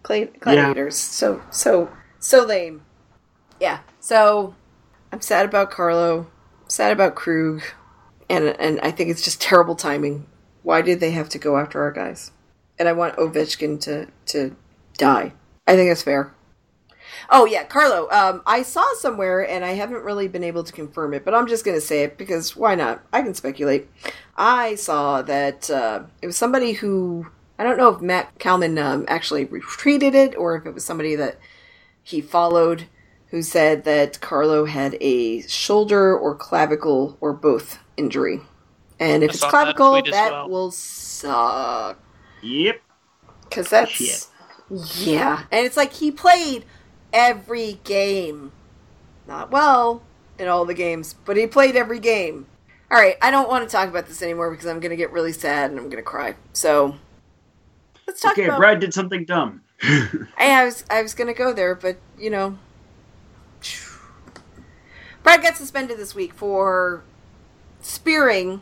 [0.03, 0.97] Gla- gladiators.
[0.97, 1.89] So so
[2.19, 2.81] so lame.
[3.61, 3.79] Yeah.
[3.99, 4.55] So
[5.11, 6.27] I'm sad about Carlo.
[6.67, 7.61] Sad about Krug.
[8.29, 10.25] And and I think it's just terrible timing.
[10.65, 12.31] Why did they have to go after our guys?
[12.79, 14.55] And I want Ovechkin to to
[14.97, 15.33] die.
[15.67, 16.33] I think that's fair.
[17.29, 18.09] Oh yeah, Carlo.
[18.09, 21.47] Um, I saw somewhere, and I haven't really been able to confirm it, but I'm
[21.47, 23.03] just gonna say it because why not?
[23.13, 23.87] I can speculate.
[24.35, 27.27] I saw that uh, it was somebody who
[27.59, 31.13] I don't know if Matt Kalman um, actually retweeted it or if it was somebody
[31.15, 31.37] that
[32.01, 32.87] he followed
[33.27, 38.41] who said that Carlo had a shoulder or clavicle or both injury,
[38.99, 40.49] and if I it's saw that clavicle, that well.
[40.49, 41.99] will suck
[42.41, 42.81] Yep.
[43.49, 44.27] because that's Shit.
[44.69, 46.65] yeah, and it's like he played
[47.13, 48.51] every game,
[49.27, 50.03] not well
[50.39, 52.47] in all the games, but he played every game.
[52.91, 55.33] All right, I don't want to talk about this anymore because I'm gonna get really
[55.33, 56.35] sad and I'm gonna cry.
[56.53, 56.95] So
[58.07, 58.59] let's talk Okay, about.
[58.59, 59.63] Brad did something dumb.
[59.83, 62.57] I, I was I was gonna go there, but you know,
[65.23, 67.03] Brad got suspended this week for
[67.81, 68.61] spearing.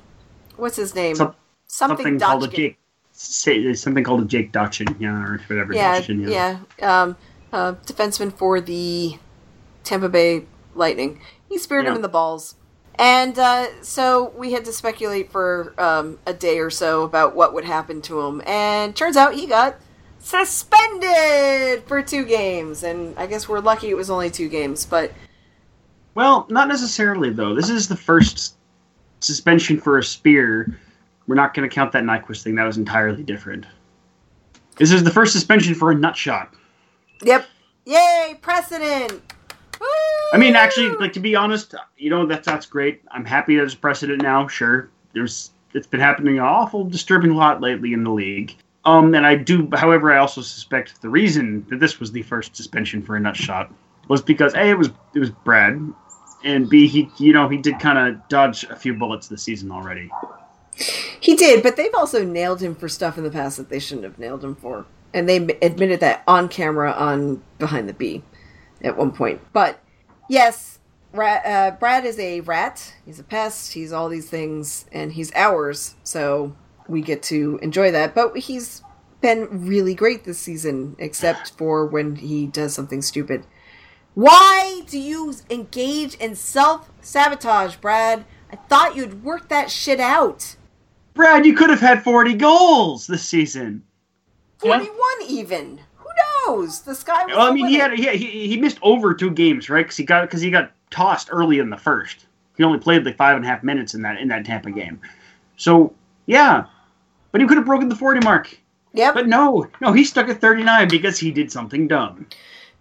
[0.58, 1.16] What's his name?
[1.16, 1.36] Some-
[1.68, 2.78] something something called a Jake.
[3.12, 5.74] Say, something called a Jake Dotchin, yeah, or whatever.
[5.74, 6.60] yeah, Dotchin, yeah.
[6.82, 7.16] Um,
[7.52, 9.18] uh, defenseman for the
[9.84, 11.22] Tampa Bay Lightning.
[11.48, 12.56] He speared him in the balls.
[12.96, 17.54] And uh, so we had to speculate for um, a day or so about what
[17.54, 18.42] would happen to him.
[18.46, 19.76] And turns out he got
[20.20, 22.84] suspended for two games.
[22.84, 24.86] And I guess we're lucky it was only two games.
[24.86, 25.12] But
[26.16, 27.54] Well, not necessarily though.
[27.56, 28.56] This is the first
[29.24, 30.78] suspension for a spear.
[31.28, 32.56] We're not going to count that Nyquist thing.
[32.56, 33.66] That was entirely different.
[34.78, 36.54] This is the first suspension for a nut shot.
[37.22, 37.46] yep,
[37.86, 39.22] yay, precedent.
[40.34, 43.02] I mean, actually, like to be honest, you know that that's great.
[43.12, 44.48] I'm happy there's precedent now.
[44.48, 48.56] Sure, there's it's been happening an awful disturbing lot lately in the league.
[48.86, 52.56] Um, and I do, however, I also suspect the reason that this was the first
[52.56, 53.72] suspension for a nut shot
[54.08, 55.80] was because a it was it was Brad,
[56.44, 59.72] and b he you know he did kind of dodge a few bullets this season
[59.72, 60.10] already.
[61.20, 64.06] He did, but they've also nailed him for stuff in the past that they shouldn't
[64.06, 64.86] have nailed him for.
[65.14, 68.24] And they admitted that on camera on Behind the B
[68.82, 69.40] at one point.
[69.54, 69.80] But
[70.28, 70.80] yes,
[71.14, 72.94] rat, uh, Brad is a rat.
[73.06, 73.74] He's a pest.
[73.74, 75.96] He's all these things, and he's ours.
[76.04, 76.56] So
[76.88, 78.16] we get to enjoy that.
[78.16, 78.82] But he's
[79.22, 83.46] been really great this season, except for when he does something stupid.
[84.16, 88.26] Why do you engage in self sabotage, Brad?
[88.52, 90.56] I thought you'd work that shit out.
[91.14, 93.84] Brad, you could have had 40 goals this season.
[94.64, 94.80] Yeah.
[94.80, 94.98] 41
[95.28, 95.80] even.
[95.98, 96.10] Who
[96.48, 96.82] knows?
[96.82, 99.70] The sky was Well, I mean, he had he, he, he missed over two games,
[99.70, 99.86] right?
[99.86, 102.26] Because he got because he got tossed early in the first.
[102.56, 105.02] He only played like five and a half minutes in that in that Tampa game.
[105.58, 105.94] So
[106.28, 106.66] yeah,
[107.32, 108.58] but he could have broken the forty mark.
[108.94, 109.16] Yep.
[109.16, 112.28] But no, no, he stuck at thirty nine because he did something dumb.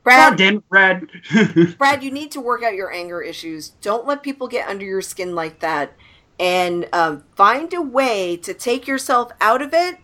[0.04, 1.06] God Brad, damn it, Brad.
[1.78, 3.70] Brad, you need to work out your anger issues.
[3.80, 5.92] Don't let people get under your skin like that.
[6.40, 9.98] And um, find a way to take yourself out of it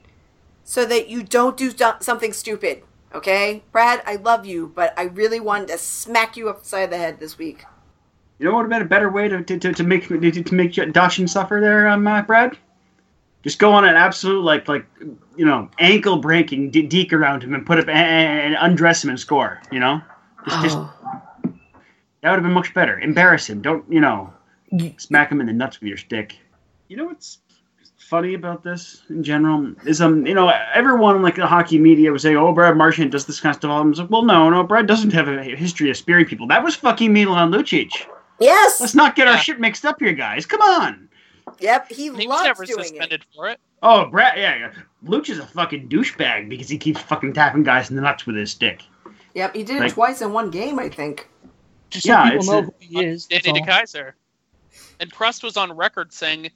[0.63, 2.85] so that you don't do something stupid.
[3.13, 3.65] Okay?
[3.73, 7.39] Brad, I love you, but I really wanted to smack you upside the head this
[7.39, 7.65] week.
[8.39, 10.31] you know what would have been a better way to to, to, to make to,
[10.31, 12.57] to make Dawson suffer there, um, uh, Brad?
[13.43, 14.87] Just go on an absolute like like
[15.37, 19.11] you know ankle breaking de- deke around him and put up and, and undress him
[19.11, 19.61] and score.
[19.71, 20.01] You know,
[20.49, 20.95] just just Oh.
[22.23, 22.99] That would have been much better.
[22.99, 23.63] Embarrass him.
[23.63, 24.33] Don't you know?
[24.99, 26.37] Smack him in the nuts with your stick.
[26.89, 27.39] You know what's
[27.97, 32.23] funny about this in general is um you know everyone like the hockey media was
[32.23, 33.71] saying oh Brad Marchand does this kind of stuff.
[33.71, 36.49] I was like well no no Brad doesn't have a history of spearing people.
[36.49, 37.91] That was fucking Milan Lucic.
[38.41, 38.81] Yes!
[38.81, 40.47] Let's not get our shit mixed up here, guys.
[40.47, 41.08] Come on.
[41.61, 42.87] Yep, he, He was loves never doing it.
[42.89, 43.59] suspended for it.
[43.83, 44.73] Oh Brad yeah, yeah.
[45.05, 48.37] Luch is a fucking douchebag because he keeps fucking tapping guys in the nuts with
[48.37, 48.83] his stick.
[49.35, 51.29] Yep, he did it twice in one game, I think.
[51.91, 53.27] Just so Yeah, people it's know a- who he is.
[53.27, 53.67] Danny all.
[53.67, 54.13] DeKeyser.
[55.01, 56.47] And Prust was on record saying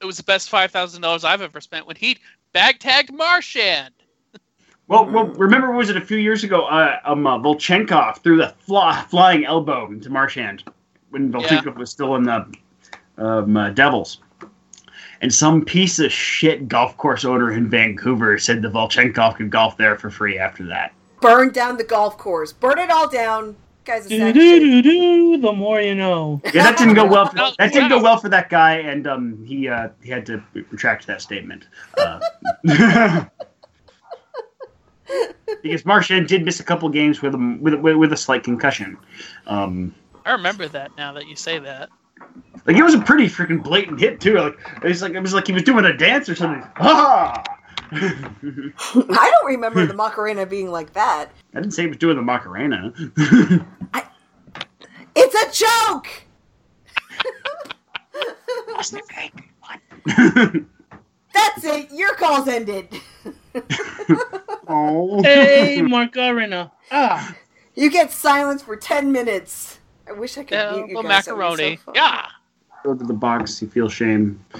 [0.00, 2.18] it was the best five thousand dollars I've ever spent when he
[2.52, 3.92] bag tagged Marchand.
[4.88, 6.64] Well, well, remember was it a few years ago?
[6.66, 10.64] Uh, um, uh, Volchenkov threw the fly, flying elbow into Marchand
[11.10, 12.52] when Volchenkov was still in the
[13.18, 14.18] um, uh, Devils,
[15.22, 19.76] and some piece of shit golf course owner in Vancouver said the Volchenkov could golf
[19.76, 20.92] there for free after that.
[21.20, 22.52] Burn down the golf course.
[22.52, 23.56] Burn it all down.
[23.84, 25.38] Guy's Do do do do.
[25.38, 26.40] The more you know.
[26.46, 27.26] Yeah, that didn't go well.
[27.26, 30.42] For, that didn't go well for that guy, and um, he uh, he had to
[30.52, 31.66] retract that statement.
[31.96, 32.20] Uh,
[35.62, 38.96] because Marchand did miss a couple games with him with, with, with a slight concussion.
[39.48, 39.92] Um,
[40.24, 41.88] I remember that now that you say that.
[42.66, 44.38] Like it was a pretty freaking blatant hit too.
[44.38, 46.62] Like it was like it was like he was doing a dance or something.
[46.76, 47.42] Ah!
[47.94, 47.94] I
[49.10, 51.30] I don't remember the Macarena being like that.
[51.54, 52.92] I didn't say he was doing the Macarena.
[55.14, 56.08] It's a joke!
[61.34, 61.90] That's it.
[61.92, 62.88] Your call's ended.
[64.68, 65.22] oh.
[65.22, 66.72] Hey, Mark Arena.
[66.90, 67.36] Ah,
[67.74, 69.78] You get silence for 10 minutes.
[70.08, 70.94] I wish I could Yeah, mute you guys.
[70.94, 71.78] That would be macaroni.
[71.84, 72.26] so yeah.
[72.84, 73.62] Go to the box.
[73.62, 74.44] You feel shame.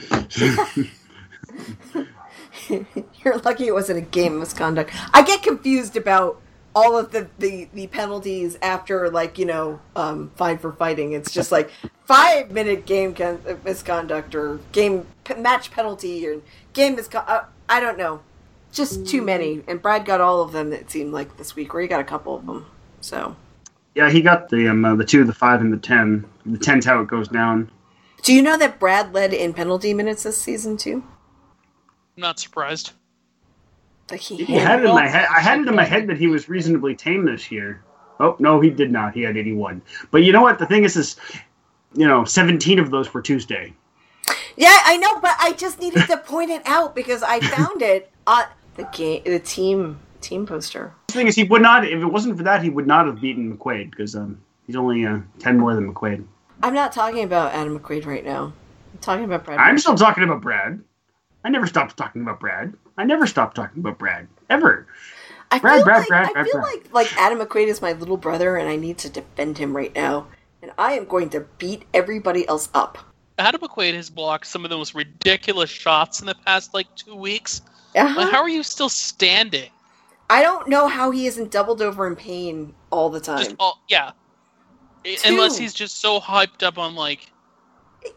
[3.24, 4.90] You're lucky it wasn't a game misconduct.
[5.12, 6.40] I get confused about
[6.74, 11.12] all of the, the, the penalties after, like, you know, um, fine for fighting.
[11.12, 11.70] It's just like
[12.06, 16.40] five minute game con- uh, misconduct or game p- match penalty or
[16.72, 17.30] game misconduct.
[17.30, 18.20] Uh, I don't know.
[18.72, 19.62] Just too many.
[19.68, 22.04] And Brad got all of them, it seemed like this week, or he got a
[22.04, 22.66] couple of them.
[23.00, 23.36] So.
[23.94, 26.24] Yeah, he got the um, uh, the two, the five, and the ten.
[26.46, 27.70] The ten's how it goes down.
[28.22, 31.04] Do you know that Brad led in penalty minutes this season, too?
[32.16, 32.92] I'm not surprised.
[34.10, 35.26] Like he He had it in my head.
[35.30, 37.82] I had it in my head that he was reasonably tame this year.
[38.20, 39.14] Oh no, he did not.
[39.14, 39.82] He had eighty-one.
[40.10, 40.58] But you know what?
[40.58, 41.16] The thing is, is
[41.94, 43.72] you know, seventeen of those were Tuesday.
[44.56, 48.10] Yeah, I know, but I just needed to point it out because I found it
[48.26, 48.44] on
[48.76, 50.94] the game, the team team poster.
[51.08, 51.84] The thing is, he would not.
[51.84, 55.04] If it wasn't for that, he would not have beaten McQuaid because um, he's only
[55.04, 56.24] uh, ten more than McQuaid.
[56.62, 58.52] I'm not talking about Adam McQuaid right now.
[58.92, 59.58] I'm talking about Brad.
[59.58, 60.80] I'm still talking about Brad.
[61.44, 62.72] I never stopped talking about Brad.
[62.96, 64.86] I never stopped talking about Brad ever.
[65.50, 66.64] I Brad, feel Brad, like, Brad, I Brad, feel Brad.
[66.64, 69.94] like like Adam McQuaid is my little brother, and I need to defend him right
[69.94, 70.28] now.
[70.62, 72.96] And I am going to beat everybody else up.
[73.38, 77.16] Adam McQuaid has blocked some of the most ridiculous shots in the past like two
[77.16, 77.60] weeks.
[77.96, 78.20] Uh-huh.
[78.20, 79.68] Like, how are you still standing?
[80.32, 83.44] I don't know how he isn't doubled over in pain all the time.
[83.44, 84.12] Just all yeah.
[85.04, 85.16] Two.
[85.26, 87.30] Unless he's just so hyped up on like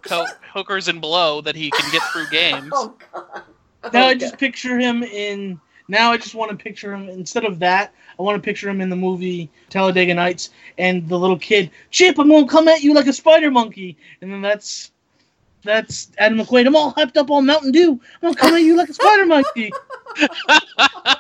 [0.02, 2.72] co- hookers and blow that he can get through oh, games.
[2.74, 3.44] Oh god.
[3.84, 4.22] Oh, Now I God.
[4.22, 5.60] just picture him in.
[5.90, 7.94] Now I just want to picture him instead of that.
[8.18, 11.70] I want to picture him in the movie Talladega Nights and the little kid.
[11.92, 14.92] Chip, I'm gonna come at you like a spider monkey, and then that's
[15.64, 16.66] that's Adam McQuaid.
[16.66, 17.92] I'm all hyped up on Mountain Dew.
[17.92, 19.74] I'm gonna come at you like a spider monkey.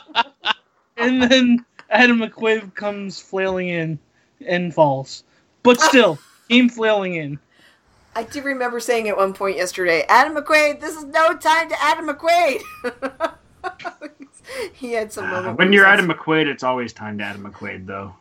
[1.06, 3.99] and then Adam McQuaid comes flailing in
[4.45, 5.24] and falls,
[5.64, 6.18] but still
[6.49, 7.39] came flailing in.
[8.16, 11.76] I do remember saying at one point yesterday, Adam McQuaid, this is no time to
[11.84, 12.62] Adam McQuaid.
[14.74, 17.86] he had some Uh, when you're Adam says- McQuaid, it's always time to Adam McQuaid,
[17.86, 18.14] though.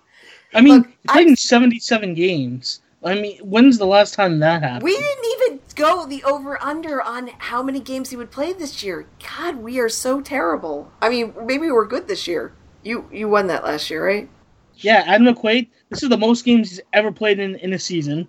[0.53, 2.81] I mean, Look, he played I- in 77 games.
[3.05, 4.83] I mean, when's the last time that happened?
[4.83, 8.83] we didn't even go the over under on how many games he would play this
[8.83, 9.07] year.
[9.39, 10.91] God, we are so terrible.
[11.03, 12.53] I mean, maybe we're good this year.
[12.85, 14.29] You you won that last year, right?
[14.77, 15.69] Yeah, Adam McQuaid.
[15.89, 18.29] This is the most games he's ever played in in a season,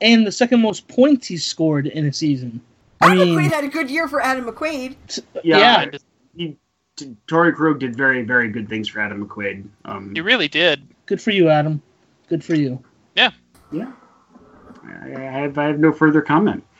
[0.00, 2.60] and the second most points he's scored in a season.
[3.00, 4.96] I mean, McQuaid had a good year for Adam McQuaid.
[5.42, 5.82] Yeah, Yeah.
[5.82, 5.98] And
[6.36, 6.56] He,
[6.96, 9.66] t- Krug did very, very good things for Adam McQuaid.
[9.84, 10.86] Um, He really did.
[11.06, 11.80] good for you, Adam.
[12.28, 12.82] Good for you.
[13.14, 13.92] yeah,
[14.84, 16.64] I, I have, I have no further comment.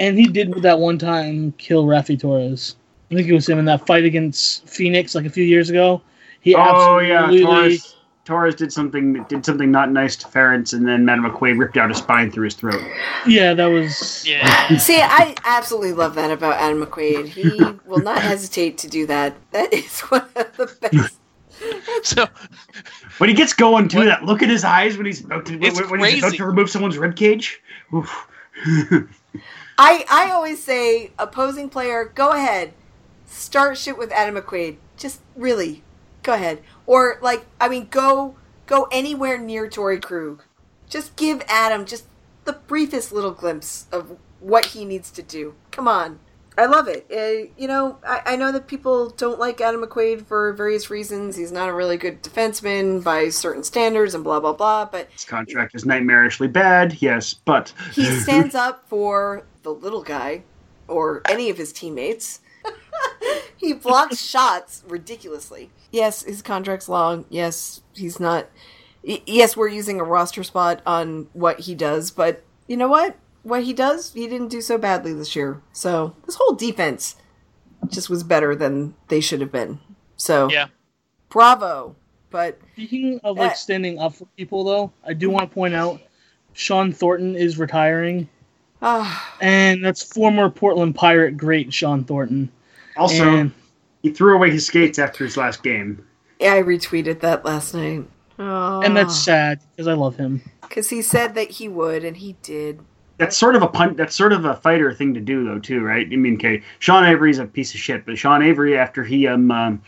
[0.00, 2.76] And he did that one time kill Raffi Torres.
[3.10, 6.02] I think it was him in that fight against Phoenix like a few years ago.
[6.40, 7.94] He Oh yeah, absolutely Torres.
[8.24, 11.90] Torres did something did something not nice to Ference, and then Madam McQuaid ripped out
[11.90, 12.82] his spine through his throat.
[13.26, 14.76] yeah, that was Yeah.
[14.78, 17.26] See, I absolutely love that about Adam McQuaid.
[17.26, 19.34] He will not hesitate to do that.
[19.50, 21.18] That is one of the best.
[22.02, 22.26] So
[23.18, 25.62] When he gets going too, that look in his eyes when he's about to when,
[25.62, 27.62] It's when he's about to remove someone's rib cage.
[29.78, 32.72] I I always say opposing player, go ahead,
[33.26, 34.76] start shit with Adam McQuaid.
[34.96, 35.82] Just really,
[36.22, 36.62] go ahead.
[36.86, 40.42] Or like, I mean, go go anywhere near Torey Krug.
[40.88, 42.06] Just give Adam just
[42.44, 45.54] the briefest little glimpse of what he needs to do.
[45.70, 46.18] Come on.
[46.56, 47.06] I love it.
[47.10, 51.34] Uh, you know, I, I know that people don't like Adam McQuaid for various reasons.
[51.34, 54.84] He's not a really good defenseman by certain standards and blah, blah, blah.
[54.84, 60.44] But His contract is nightmarishly bad, yes, but he stands up for the little guy
[60.86, 62.38] or any of his teammates.
[63.56, 65.70] He blocks shots ridiculously.
[65.90, 67.24] Yes, his contract's long.
[67.28, 68.48] Yes, he's not.
[69.02, 73.16] Yes, we're using a roster spot on what he does, but you know what?
[73.42, 75.60] What he does, he didn't do so badly this year.
[75.72, 77.16] So this whole defense
[77.88, 79.78] just was better than they should have been.
[80.16, 80.68] So yeah.
[81.28, 81.96] bravo.
[82.30, 85.74] But Speaking of like That- standing up for people, though, I do want to point
[85.74, 86.00] out
[86.54, 88.28] Sean Thornton is retiring,
[88.82, 92.50] ah, and that's former Portland Pirate great Sean Thornton.
[92.96, 93.52] Also and
[94.02, 96.04] he threw away his skates after his last game.
[96.40, 98.04] yeah, I retweeted that last night.
[98.38, 100.42] Oh, and that's sad because I love him.
[100.62, 102.80] because he said that he would, and he did.
[103.18, 103.96] That's sort of a punt.
[103.96, 106.06] That's sort of a fighter thing to do, though, too, right?
[106.10, 109.50] I mean, okay, Sean Avery's a piece of shit, but Sean Avery, after he um,
[109.50, 109.82] um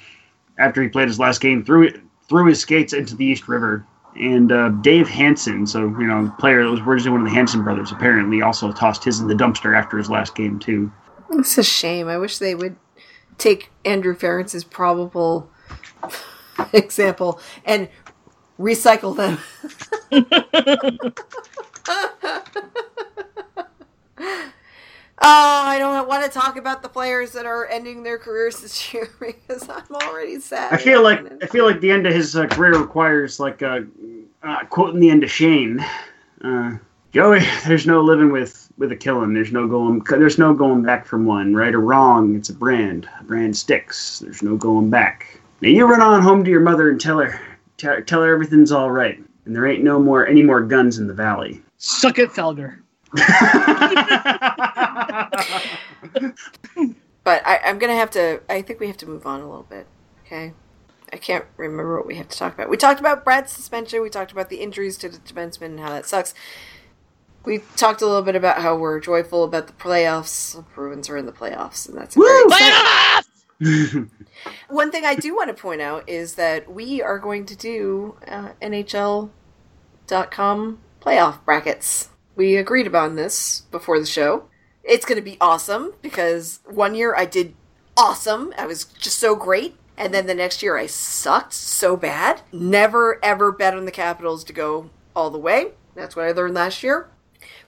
[0.58, 3.84] after he played his last game, threw it threw his skates into the East River.
[4.14, 7.62] And uh, Dave Hanson, so you know, player that was originally one of the Hanson
[7.62, 10.90] brothers, apparently also tossed his in the dumpster after his last game too.
[11.32, 12.08] It's a shame.
[12.08, 12.76] I wish they would
[13.38, 15.50] take Andrew Ference's probable
[16.72, 17.88] example and
[18.58, 19.38] recycle them.
[25.18, 28.92] Oh, I don't want to talk about the players that are ending their careers this
[28.92, 30.74] year because I'm already sad.
[30.74, 33.80] I feel like I feel like the end of his uh, career requires like uh,
[34.42, 35.84] uh, quoting the end of Shane.
[36.42, 36.76] Uh,
[37.12, 39.32] Joey, there's no living with with a killing.
[39.32, 40.02] There's no going.
[40.08, 41.54] There's no going back from one.
[41.54, 43.08] Right or wrong, it's a brand.
[43.20, 44.20] A brand sticks.
[44.20, 45.40] There's no going back.
[45.60, 47.40] Now you run on home to your mother and tell her
[47.76, 51.06] tell, tell her everything's all right, and there ain't no more any more guns in
[51.06, 51.62] the valley.
[51.78, 52.80] Suck it, Felger.
[57.26, 58.40] But I, I'm gonna have to.
[58.48, 59.88] I think we have to move on a little bit.
[60.24, 60.52] Okay.
[61.12, 62.70] I can't remember what we have to talk about.
[62.70, 64.00] We talked about Brad's suspension.
[64.00, 66.34] We talked about the injuries to the defenseman and how that sucks.
[67.46, 70.62] We talked a little bit about how we're joyful about the playoffs.
[70.74, 72.26] Bruins are in the playoffs, and that's Woo!
[72.46, 74.10] exciting.
[74.68, 78.16] One thing I do want to point out is that we are going to do
[78.26, 79.30] uh, NHL.com
[81.00, 82.08] playoff brackets.
[82.34, 84.48] We agreed upon this before the show.
[84.82, 87.54] It's going to be awesome because one year I did
[87.96, 88.52] awesome.
[88.58, 89.76] I was just so great.
[89.96, 92.42] And then the next year I sucked so bad.
[92.52, 95.74] Never ever bet on the Capitals to go all the way.
[95.94, 97.08] That's what I learned last year.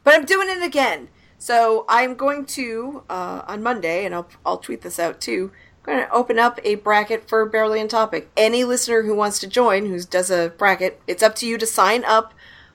[0.04, 1.08] But I'm doing it again.
[1.38, 5.52] So I'm going to uh, on Monday, and I'll I'll tweet this out too.
[5.78, 8.30] I'm going to open up a bracket for Barely on Topic.
[8.36, 11.66] Any listener who wants to join, who does a bracket, it's up to you to
[11.66, 12.34] sign up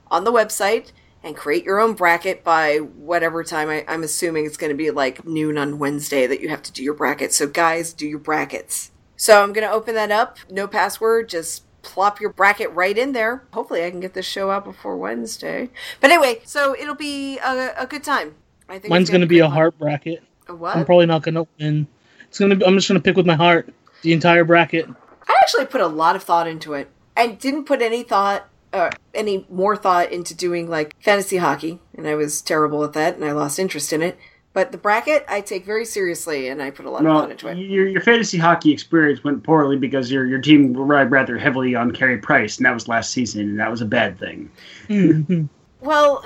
[0.09, 3.69] on the website and create your own bracket by whatever time.
[3.69, 6.71] I, I'm assuming it's going to be like noon on Wednesday that you have to
[6.71, 7.34] do your bracket.
[7.34, 8.91] So guys, do your brackets.
[9.15, 10.38] So I'm going to open that up.
[10.49, 11.30] No password.
[11.30, 13.44] Just plop your bracket right in there.
[13.54, 15.70] Hopefully, I can get this show out before Wednesday.
[16.02, 18.36] But anyway, so it'll be a, a good time.
[18.68, 20.24] I think Mine's going to be a heart bracket.
[20.48, 20.76] A what?
[20.76, 21.88] I'm probably not going to win.
[22.28, 22.56] It's gonna.
[22.56, 23.72] Be, I'm just going to pick with my heart
[24.02, 24.88] the entire bracket.
[24.90, 26.90] I actually put a lot of thought into it.
[27.16, 32.08] and didn't put any thought, uh, any more thought into doing like fantasy hockey, and
[32.08, 34.18] I was terrible at that, and I lost interest in it.
[34.54, 37.32] But the bracket, I take very seriously, and I put a lot of No, thought
[37.32, 37.58] into it.
[37.58, 41.89] your, your fantasy hockey experience went poorly because your your team relied rather heavily on
[41.91, 44.51] Carey Price, and that was last season, and that was a bad thing.
[44.89, 45.49] Mhm.
[45.82, 46.24] Well,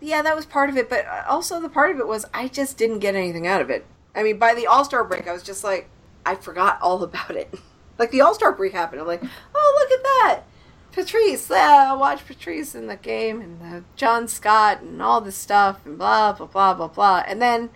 [0.00, 2.76] yeah, that was part of it, but also the part of it was I just
[2.76, 3.86] didn't get anything out of it.
[4.14, 5.88] I mean, by the All Star break, I was just like,
[6.26, 7.52] I forgot all about it.
[7.98, 9.22] Like the All Star break happened, I'm like,
[9.54, 10.40] oh look at that,
[11.04, 11.48] Patrice.
[11.50, 15.84] Yeah, I watched Patrice in the game and uh, John Scott and all this stuff
[15.86, 17.24] and blah blah blah blah blah.
[17.26, 17.70] And then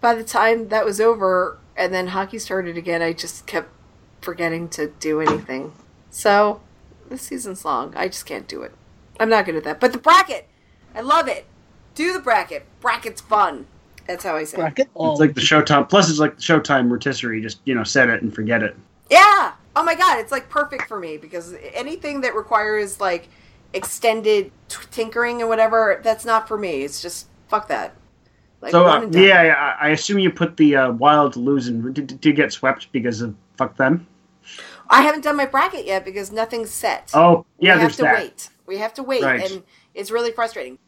[0.00, 3.70] by the time that was over, and then hockey started again, I just kept
[4.20, 5.72] forgetting to do anything.
[6.10, 6.60] So
[7.08, 7.94] this season's long.
[7.96, 8.72] I just can't do it.
[9.18, 9.80] I'm not good at that.
[9.80, 10.46] But the bracket,
[10.94, 11.46] I love it.
[11.94, 12.66] Do the bracket.
[12.80, 13.66] Bracket's fun.
[14.06, 14.58] That's how I say.
[14.58, 14.88] bracket.
[14.94, 15.88] Oh, It's like the Showtime.
[15.88, 17.40] Plus, it's like the Showtime rotisserie.
[17.40, 18.76] Just you know, set it and forget it.
[19.10, 19.52] Yeah.
[19.76, 23.28] Oh my god, it's like perfect for me because anything that requires like
[23.74, 26.82] extended t- tinkering and whatever, that's not for me.
[26.82, 27.94] It's just fuck that.
[28.62, 31.94] Like so uh, yeah, I, I assume you put the uh, Wild to lose and
[31.94, 34.06] did, did you get swept because of fuck them.
[34.88, 37.10] I haven't done my bracket yet because nothing's set.
[37.12, 38.14] Oh yeah, we have to that.
[38.14, 38.48] wait.
[38.66, 39.50] We have to wait, Right.
[39.50, 39.62] and
[39.94, 40.78] it's really frustrating.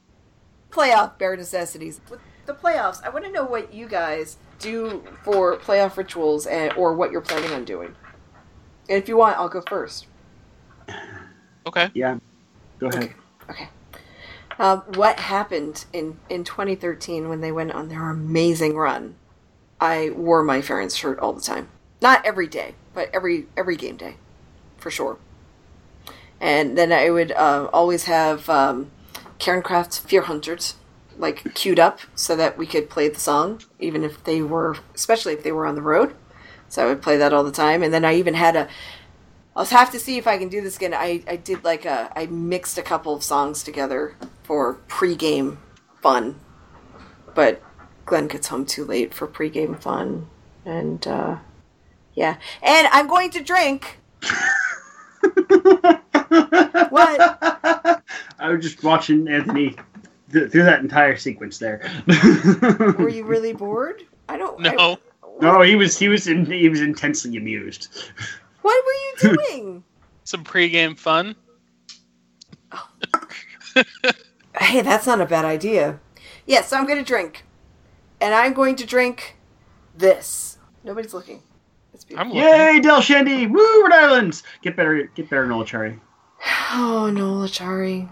[0.70, 2.00] Playoff bare necessities.
[2.10, 6.72] With the playoffs, I want to know what you guys do for playoff rituals, and
[6.72, 7.94] or what you're planning on doing.
[8.88, 10.06] And if you want, I'll go first.
[11.66, 11.90] Okay.
[11.94, 12.18] Yeah,
[12.78, 13.14] go ahead.
[13.50, 13.68] Okay.
[14.58, 19.14] Um, what happened in, in 2013 when they went on their amazing run?
[19.80, 21.68] I wore my Ference shirt all the time.
[22.00, 24.16] Not every day, but every every game day,
[24.76, 25.18] for sure.
[26.40, 28.90] And then I would uh, always have um,
[29.38, 30.72] Kernkraft 400
[31.16, 35.32] like queued up so that we could play the song, even if they were, especially
[35.32, 36.14] if they were on the road.
[36.68, 37.82] So I would play that all the time.
[37.82, 38.68] And then I even had a
[39.58, 40.94] I'll have to see if I can do this again.
[40.94, 44.14] I, I did like a I mixed a couple of songs together
[44.44, 45.56] for pregame
[46.00, 46.38] fun,
[47.34, 47.60] but
[48.06, 50.28] Glenn gets home too late for pregame fun,
[50.64, 51.38] and uh,
[52.14, 53.98] yeah, and I'm going to drink.
[56.90, 57.20] What?
[58.38, 59.76] I was just watching Anthony
[60.32, 61.80] th- through that entire sequence there.
[62.98, 64.04] Were you really bored?
[64.28, 64.66] I don't.
[64.66, 64.98] I-
[65.40, 65.52] No.
[65.58, 67.88] no, he was he was in, he was intensely amused.
[68.62, 69.84] what were you doing?
[70.24, 71.34] Some pregame fun.
[74.58, 76.00] hey, that's not a bad idea.
[76.46, 77.44] Yes, I'm going to drink,
[78.20, 79.36] and I'm going to drink
[79.96, 80.58] this.
[80.84, 81.42] Nobody's looking.
[81.94, 82.32] It's beautiful.
[82.32, 82.36] I'm.
[82.36, 83.46] Yay, Del Shandy!
[83.46, 84.42] Woo, Rhode Islands!
[84.62, 85.98] Get better, get better, Noel Acciari.
[86.70, 88.10] Oh Noel Acciari,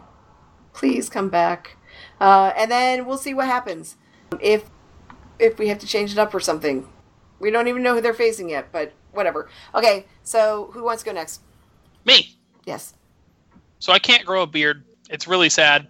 [0.73, 1.77] Please come back.
[2.21, 3.97] Uh, and then we'll see what happens.
[4.41, 4.71] If
[5.39, 6.89] if we have to change it up or something.
[7.39, 9.49] We don't even know who they're facing yet, but whatever.
[9.75, 11.41] Okay, so who wants to go next?
[12.05, 12.37] Me.
[12.65, 12.95] Yes.
[13.79, 14.85] So I can't grow a beard.
[15.11, 15.87] It's really sad.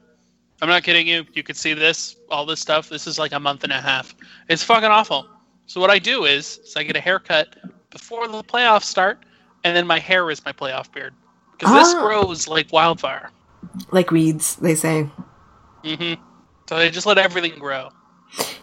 [0.63, 1.25] I'm not kidding you.
[1.35, 2.89] You could see this, all this stuff.
[2.89, 4.15] This is like a month and a half.
[4.49, 5.29] It's fucking awful.
[5.67, 7.57] So what I do is, is I get a haircut
[7.91, 9.25] before the playoffs start,
[9.65, 11.15] and then my hair is my playoff beard
[11.53, 12.03] because this Ah.
[12.03, 13.31] grows like wildfire.
[13.91, 15.11] Like weeds, they say.
[15.85, 16.15] hmm
[16.69, 17.91] So they just let everything grow.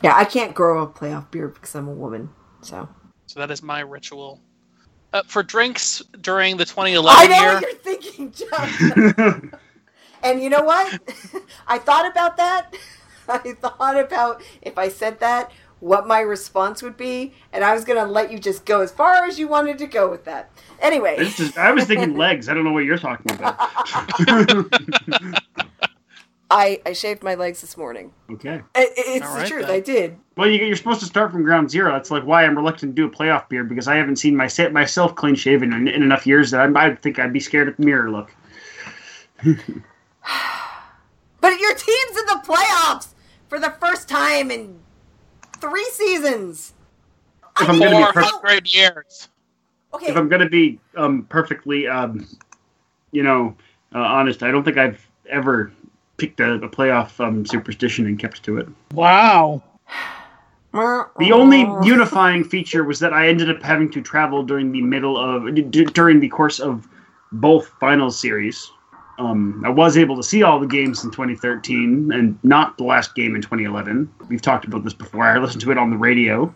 [0.02, 2.30] Yeah, I can't grow a playoff beard because I'm a woman.
[2.64, 2.88] So
[3.28, 4.42] So that is my ritual.
[5.12, 7.38] Uh, for drinks during the 2011 year.
[7.38, 9.54] I 2011 know year, what you're thinking, John.
[10.24, 11.00] and you know what?
[11.68, 12.76] I thought about that.
[13.30, 17.84] I thought about if I said that, what my response would be, and I was
[17.86, 20.50] gonna let you just go as far as you wanted to go with that.
[20.82, 22.48] Anyway, This is, I was thinking legs.
[22.50, 23.70] I don't know what you're talking about.
[26.56, 28.14] I I shaved my legs this morning.
[28.32, 28.62] okay.
[28.76, 29.66] I- it's All the right, truth.
[29.68, 29.76] then.
[29.76, 30.18] I did.
[30.38, 31.92] Well, you, you're supposed to start from ground zero.
[31.92, 34.48] That's like why I'm reluctant to do a playoff beard because I haven't seen my,
[34.72, 37.78] myself clean shaven in, in enough years that I, I think I'd be scared at
[37.78, 38.32] the mirror look.
[41.42, 43.10] But your team's in the playoffs
[43.50, 44.80] for the first time in
[45.60, 46.74] three seasons.
[47.60, 49.28] If I I'm gonna be know per- how- 400 years.
[49.94, 52.26] okay, if I'm gonna be um, perfectly, um,
[53.12, 53.56] you know,
[53.94, 55.74] uh, honest, I don't think I've ever
[56.24, 58.68] picked a, a playoff um, superstition and kept to it.
[58.94, 59.62] Wow.
[60.72, 65.18] The only unifying feature was that I ended up having to travel during the middle
[65.18, 66.88] of d- during the course of
[67.34, 68.72] both finals series.
[69.20, 73.14] Um, I was able to see all the games in 2013 and not the last
[73.14, 74.12] game in 2011.
[74.30, 75.26] We've talked about this before.
[75.26, 76.54] I listened to it on the radio,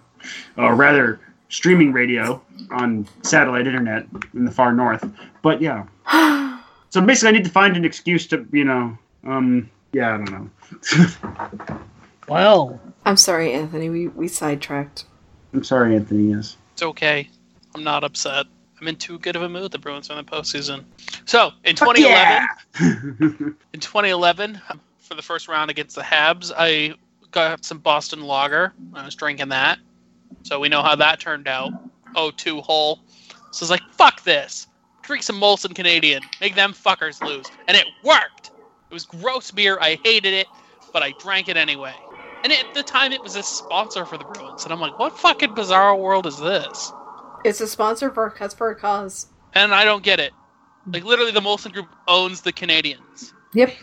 [0.57, 2.41] or rather, streaming radio
[2.71, 5.07] on satellite internet in the far north.
[5.43, 5.85] But yeah,
[6.89, 8.97] so basically, I need to find an excuse to, you know,
[9.27, 11.77] um, yeah, I don't know.
[12.27, 13.89] Well, I'm sorry, Anthony.
[13.89, 15.05] We we sidetracked.
[15.53, 16.31] I'm sorry, Anthony.
[16.31, 16.57] Yes.
[16.73, 17.29] It's okay.
[17.73, 18.45] I'm not upset.
[18.79, 19.71] I'm in too good of a mood.
[19.71, 20.83] The Bruins are in the postseason.
[21.25, 26.93] So in 2011, in 2011, um, for the first round against the Habs, I
[27.31, 28.73] got some Boston Lager.
[28.93, 29.79] I was drinking that,
[30.43, 31.71] so we know how that turned out.
[32.13, 32.99] 0-2 hole.
[33.51, 34.67] So I was like, "Fuck this!
[35.01, 36.23] Drink some Molson Canadian.
[36.41, 38.36] Make them fuckers lose," and it worked.
[38.89, 39.77] It was gross beer.
[39.79, 40.47] I hated it,
[40.93, 41.93] but I drank it anyway.
[42.43, 45.17] And at the time, it was a sponsor for the Bruins, and I'm like, "What
[45.17, 46.91] fucking bizarre world is this?"
[47.43, 49.27] It's a sponsor for Cuts for a Cause.
[49.53, 50.33] And I don't get it.
[50.91, 53.33] Like literally, the Molson Group owns the Canadiens.
[53.53, 53.73] Yep.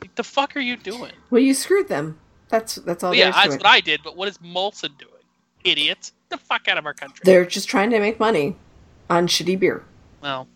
[0.00, 1.12] Like, the fuck are you doing?
[1.30, 2.18] Well, you screwed them.
[2.48, 3.10] That's that's all.
[3.10, 4.00] Well, yeah, there is to that's what I did.
[4.02, 5.10] But what is Molson doing?
[5.64, 6.12] Idiots!
[6.30, 7.20] Get the fuck out of our country.
[7.24, 8.56] They're just trying to make money
[9.08, 9.84] on shitty beer.
[10.22, 10.48] well,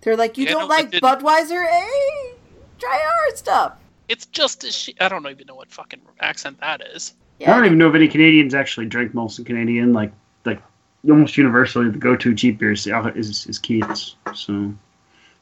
[0.00, 1.66] They're like, you Yeah, don't like Budweiser?
[1.68, 2.34] Hey,
[2.78, 3.72] try our stuff.
[4.08, 7.14] it's just a shi I don't even know what fucking accent that is.
[7.40, 9.92] I don't even know if any Canadians actually drink Molson Canadian.
[9.92, 10.12] Like,
[10.44, 10.60] like
[11.08, 14.16] almost universally, the go-to cheap beer is uh, is, is Keith's.
[14.34, 14.74] So,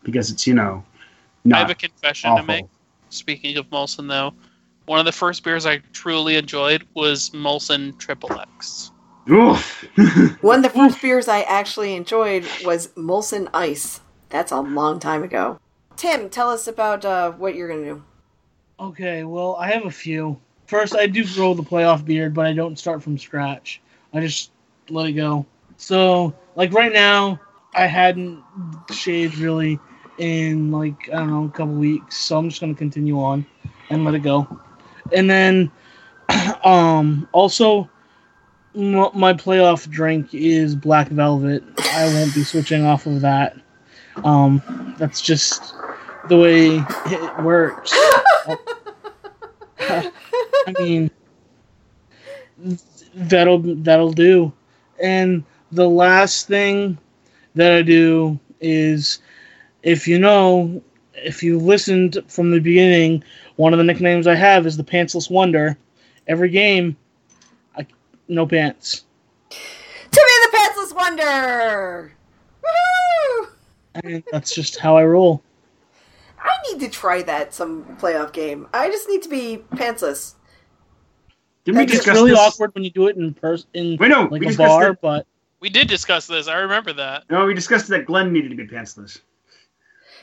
[0.02, 0.84] because it's you know,
[1.52, 2.42] I have a confession awful.
[2.42, 2.66] to make.
[3.08, 4.34] Speaking of Molson, though,
[4.86, 8.90] one of the first beers I truly enjoyed was Molson Triple X.
[9.28, 9.84] Oof.
[10.40, 14.00] One of the first beers I actually enjoyed was Molson Ice.
[14.28, 15.58] That's a long time ago.
[15.96, 18.02] Tim, tell us about uh, what you're gonna do.
[18.80, 19.24] okay.
[19.24, 20.38] Well, I have a few.
[20.66, 23.80] First, I do grow the playoff beard, but I don't start from scratch.
[24.12, 24.50] I just
[24.90, 25.46] let it go.
[25.76, 27.40] So, like right now,
[27.74, 28.42] I hadn't
[28.90, 29.78] shaved really
[30.18, 33.46] in like I don't know a couple weeks, so I'm just gonna continue on
[33.90, 34.60] and let it go.
[35.12, 35.70] And then,
[36.64, 37.88] um, also,
[38.74, 41.62] m- my playoff drink is Black Velvet.
[41.92, 43.56] I won't be switching off of that.
[44.24, 45.74] Um, that's just
[46.28, 47.92] the way it works.
[49.78, 51.10] I mean,
[53.14, 54.52] that'll that'll do.
[55.02, 56.98] And the last thing
[57.54, 59.18] that I do is,
[59.82, 60.82] if you know,
[61.14, 63.22] if you listened from the beginning,
[63.56, 65.76] one of the nicknames I have is the Pantsless Wonder.
[66.26, 66.96] Every game,
[67.76, 67.86] I
[68.28, 69.04] no pants.
[69.50, 72.12] Timmy the Pantsless Wonder!
[72.64, 73.48] Woohoo!
[73.94, 75.42] And that's just how I roll.
[76.46, 78.68] I need to try that some playoff game.
[78.72, 80.34] I just need to be pantsless.
[81.64, 82.38] Didn't we That's It's discuss really this?
[82.38, 84.90] awkward when you do it in person, in Wait, no, like we a discussed bar,
[84.92, 85.00] it.
[85.02, 85.26] but
[85.60, 86.46] We did discuss this.
[86.48, 87.24] I remember that.
[87.30, 89.20] No, we discussed that Glenn needed to be pantsless.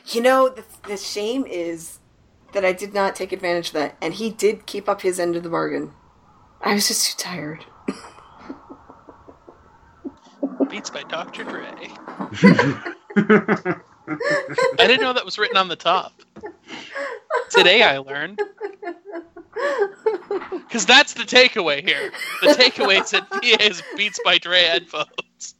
[0.06, 1.98] You know, the, the shame is
[2.52, 5.36] that I did not take advantage of that, and he did keep up his end
[5.36, 5.92] of the bargain.
[6.62, 7.64] I was just too tired.
[10.70, 11.44] Beats by Dr.
[11.44, 11.72] Dre.
[14.08, 16.12] I didn't know that was written on the top.
[17.50, 18.40] Today I learned.
[20.66, 22.10] Because that's the takeaway here.
[22.42, 25.54] The takeaway is that PA is Beats by Dre headphones.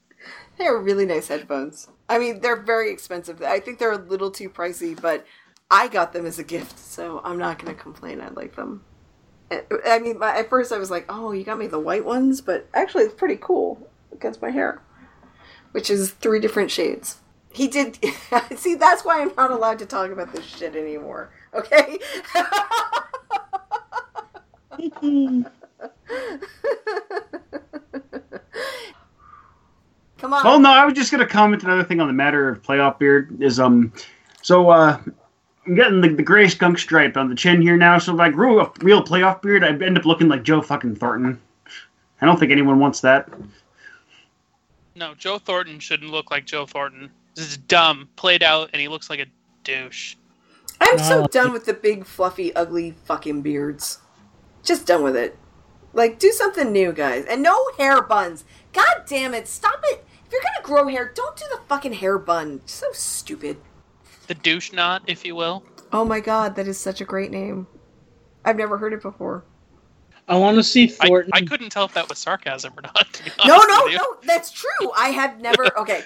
[0.58, 1.88] They're really nice headphones.
[2.08, 3.42] I mean, they're very expensive.
[3.42, 5.26] I think they're a little too pricey, but
[5.70, 8.20] I got them as a gift, so I'm not going to complain.
[8.20, 8.84] I like them.
[9.50, 12.68] I- mean, at first I was like, "Oh, you got me the white ones," but
[12.74, 14.82] actually, it's pretty cool against my hair,
[15.72, 17.18] which is three different shades.
[17.54, 17.98] He did.
[18.56, 21.30] See, that's why I'm not allowed to talk about this shit anymore.
[21.54, 21.98] Okay.
[30.18, 30.44] Come on.
[30.44, 33.40] well, no, I was just gonna comment another thing on the matter of playoff beard
[33.40, 33.92] is um,
[34.42, 34.98] so uh,
[35.66, 37.98] I'm getting the, the gray skunk stripe on the chin here now.
[37.98, 40.96] So if I grew a real playoff beard, I'd end up looking like Joe fucking
[40.96, 41.40] Thornton.
[42.20, 43.28] I don't think anyone wants that.
[44.96, 47.10] No, Joe Thornton shouldn't look like Joe Thornton.
[47.34, 49.26] This is dumb, played out, and he looks like a
[49.64, 50.16] douche.
[50.80, 53.98] I'm so like done with the big, fluffy, ugly fucking beards.
[54.62, 55.36] Just done with it.
[55.92, 57.24] Like, do something new, guys.
[57.26, 58.44] And no hair buns.
[58.72, 59.46] God damn it.
[59.46, 60.04] Stop it.
[60.26, 62.60] If you're gonna grow hair, don't do the fucking hair bun.
[62.66, 63.56] So stupid.
[64.26, 65.62] The douche knot, if you will.
[65.92, 67.66] Oh my god, that is such a great name.
[68.44, 69.44] I've never heard it before.
[70.26, 71.30] I want to see I, Thornton.
[71.34, 73.20] I couldn't tell if that was sarcasm or not.
[73.46, 74.90] No, no, no, that's true.
[74.96, 75.64] I have never.
[75.76, 76.02] Okay,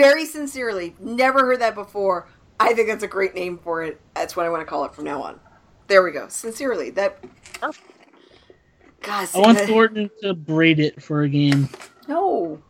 [0.00, 2.26] very sincerely, never heard that before.
[2.58, 4.00] I think that's a great name for it.
[4.14, 5.40] That's what I want to call it from now on.
[5.86, 6.28] There we go.
[6.28, 7.22] Sincerely, that.
[7.60, 11.68] God, I want that- Thornton to braid it for a game.
[12.06, 12.60] No.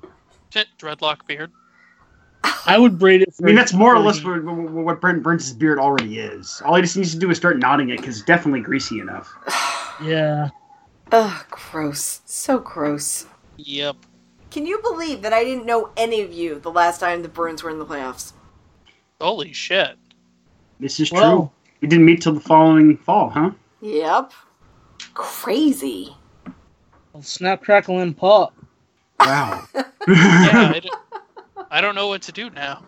[0.50, 1.50] Shit, Dreadlock beard.
[2.66, 3.34] I would braid it.
[3.34, 6.62] For I mean, that's more or less what, what what Brent Burns' beard already is.
[6.64, 9.32] All he just needs to do is start nodding it because it's definitely greasy enough.
[10.02, 10.48] Yeah.
[11.12, 12.22] Ugh, gross.
[12.24, 13.26] So gross.
[13.58, 13.96] Yep.
[14.50, 17.62] Can you believe that I didn't know any of you the last time the Bruins
[17.62, 18.32] were in the playoffs?
[19.20, 19.96] Holy shit.
[20.78, 21.50] This is Well- true.
[21.80, 23.52] We didn't meet till the following fall, huh?
[23.80, 24.32] Yep.
[25.14, 26.14] Crazy.
[27.22, 28.54] Snap, crackle, and pop.
[29.18, 29.64] Wow.
[30.08, 30.90] Yeah, I, d-
[31.70, 32.82] I don't know what to do now.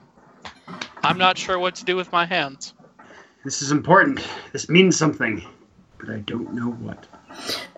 [1.04, 2.72] I'm not sure what to do with my hands.
[3.44, 4.20] this is important.
[4.52, 5.42] This means something,
[5.98, 7.06] but I don't know what.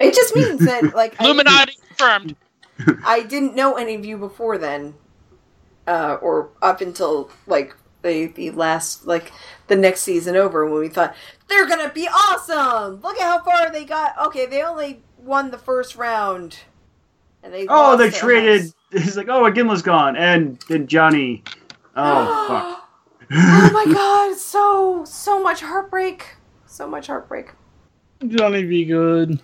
[0.01, 2.37] It just means that, like, Illuminati confirmed.
[3.05, 4.95] I didn't know any of you before then,
[5.87, 9.33] uh, or up until like the the last like
[9.68, 11.14] the next season over when we thought
[11.49, 13.01] they're gonna be awesome.
[13.01, 14.14] Look at how far they got.
[14.27, 16.59] Okay, they only won the first round,
[17.43, 18.61] and they Oh, they at traded.
[18.62, 18.75] Hubs.
[19.05, 21.43] He's like, oh, Iginla's gone, and then Johnny.
[21.97, 23.29] Oh fuck.
[23.33, 24.37] oh my god!
[24.37, 26.37] So so much heartbreak.
[26.66, 27.53] So much heartbreak.
[28.27, 29.41] Johnny be good.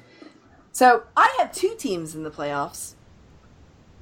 [0.73, 2.95] So I have two teams in the playoffs.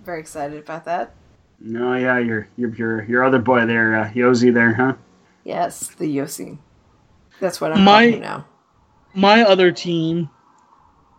[0.09, 1.13] Very excited about that.
[1.61, 4.95] No, yeah, your your your your other boy there, uh, Josi there, huh?
[5.45, 6.57] Yes, the Josi.
[7.41, 8.47] That's what I'm My- calling now.
[9.13, 10.31] My other team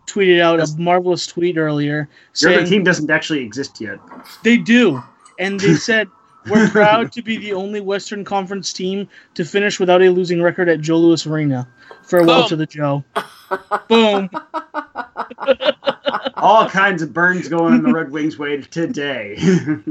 [0.08, 2.08] tweeted out a marvelous tweet earlier
[2.40, 4.00] Your other team doesn't actually exist yet.
[4.42, 5.00] they do,
[5.38, 6.08] and they said
[6.50, 10.68] we're proud to be the only Western Conference team to finish without a losing record
[10.68, 11.68] at Joe Louis Arena.
[12.02, 12.48] Farewell Boom.
[12.48, 13.04] to the Joe.
[13.88, 14.28] Boom.
[16.36, 19.38] All kinds of burns going in the Red Wings way today.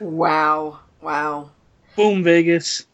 [0.00, 0.80] Wow.
[1.00, 1.50] Wow.
[1.96, 2.86] Boom, Vegas.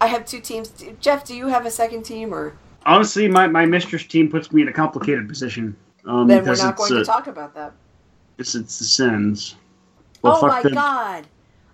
[0.00, 0.72] I have two teams.
[1.00, 2.56] Jeff, do you have a second team, or
[2.86, 5.76] Honestly, my, my mistress team puts me in a complicated position.
[6.04, 7.72] Um, then we're because not it's, going uh, to talk about that?
[8.38, 9.56] It's, it's the Sens.
[10.22, 10.74] Well, oh my them.
[10.74, 11.26] god!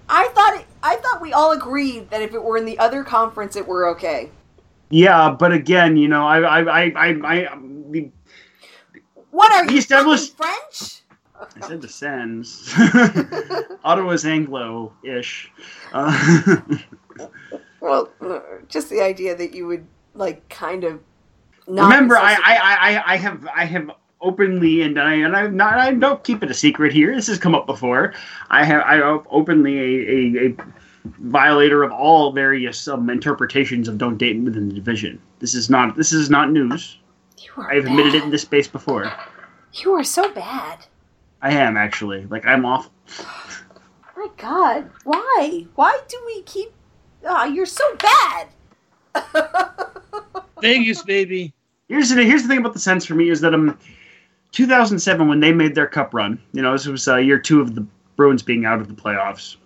[0.09, 3.05] I thought it, I thought we all agreed that if it were in the other
[3.05, 4.31] conference, it were okay.
[4.91, 7.72] Yeah, but again, you know, I, I, I, I, I, the-
[9.33, 10.99] What are We you established- fucking French?
[11.61, 12.73] I said descends.
[12.73, 13.65] Sens.
[13.85, 15.51] Ottawa's Anglo-ish.
[15.93, 16.57] Uh,
[17.81, 21.01] Well, uh, just the idea that you would like kind of.
[21.67, 22.57] Not remember, I, I,
[22.97, 26.51] I, I have, I have openly, and I, and I'm not, I don't keep it
[26.51, 27.13] a secret here.
[27.13, 28.15] This has come up before.
[28.51, 30.57] I have, I have openly a, a, a
[31.19, 35.21] violator of all various um, interpretations of don't date within the division.
[35.41, 36.99] This is not, this is not news.
[37.45, 38.25] You are I've admitted it bad.
[38.25, 39.13] in this space before.
[39.75, 40.87] You are so bad.
[41.41, 42.91] I am actually like I'm off.
[44.17, 45.67] My God, why?
[45.75, 46.73] Why do we keep?
[47.27, 48.49] Ah, you're so bad.
[50.61, 51.53] Vegas, baby.
[51.89, 53.79] Here's the here's the thing about the Sens for me is that um,
[54.53, 57.75] 2007 when they made their Cup run, you know, this was uh, year two of
[57.75, 57.85] the
[58.17, 59.57] Bruins being out of the playoffs,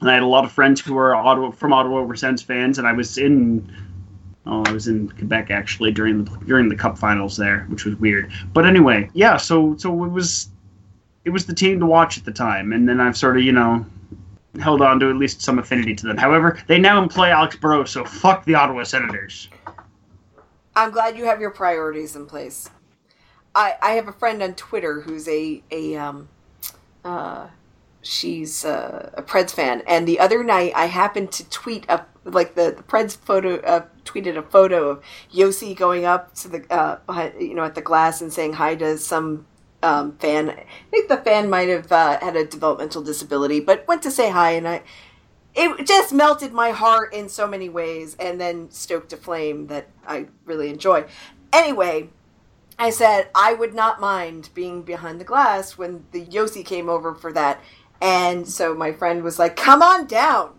[0.00, 2.78] and I had a lot of friends who were Ottawa from Ottawa were Sens fans,
[2.78, 3.72] and I was in.
[4.48, 7.96] Oh, I was in Quebec actually during the during the Cup finals there, which was
[7.96, 8.32] weird.
[8.52, 9.36] But anyway, yeah.
[9.36, 10.48] So so it was,
[11.24, 13.52] it was the team to watch at the time, and then I've sort of you
[13.52, 13.84] know
[14.58, 16.16] held on to at least some affinity to them.
[16.16, 19.48] However, they now employ Alex Burrows, so fuck the Ottawa Senators.
[20.74, 22.70] I'm glad you have your priorities in place.
[23.54, 26.28] I I have a friend on Twitter who's a a um
[27.04, 27.48] uh
[28.00, 32.54] she's uh, a Preds fan, and the other night I happened to tweet up like
[32.54, 35.02] the, the Preds photo uh, tweeted a photo of
[35.32, 38.98] Josi going up to the uh you know at the glass and saying hi to
[38.98, 39.46] some
[39.82, 40.50] um, fan.
[40.50, 44.30] I think the fan might have uh, had a developmental disability, but went to say
[44.30, 44.82] hi, and I
[45.54, 49.88] it just melted my heart in so many ways and then stoked a flame that
[50.06, 51.06] I really enjoy.
[51.52, 52.10] Anyway,
[52.78, 57.14] I said I would not mind being behind the glass when the Josi came over
[57.14, 57.60] for that.
[58.00, 60.52] And so my friend was like, come on down.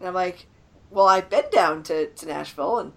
[0.00, 0.46] And I'm like,
[0.90, 2.92] well, I've been down to, to Nashville and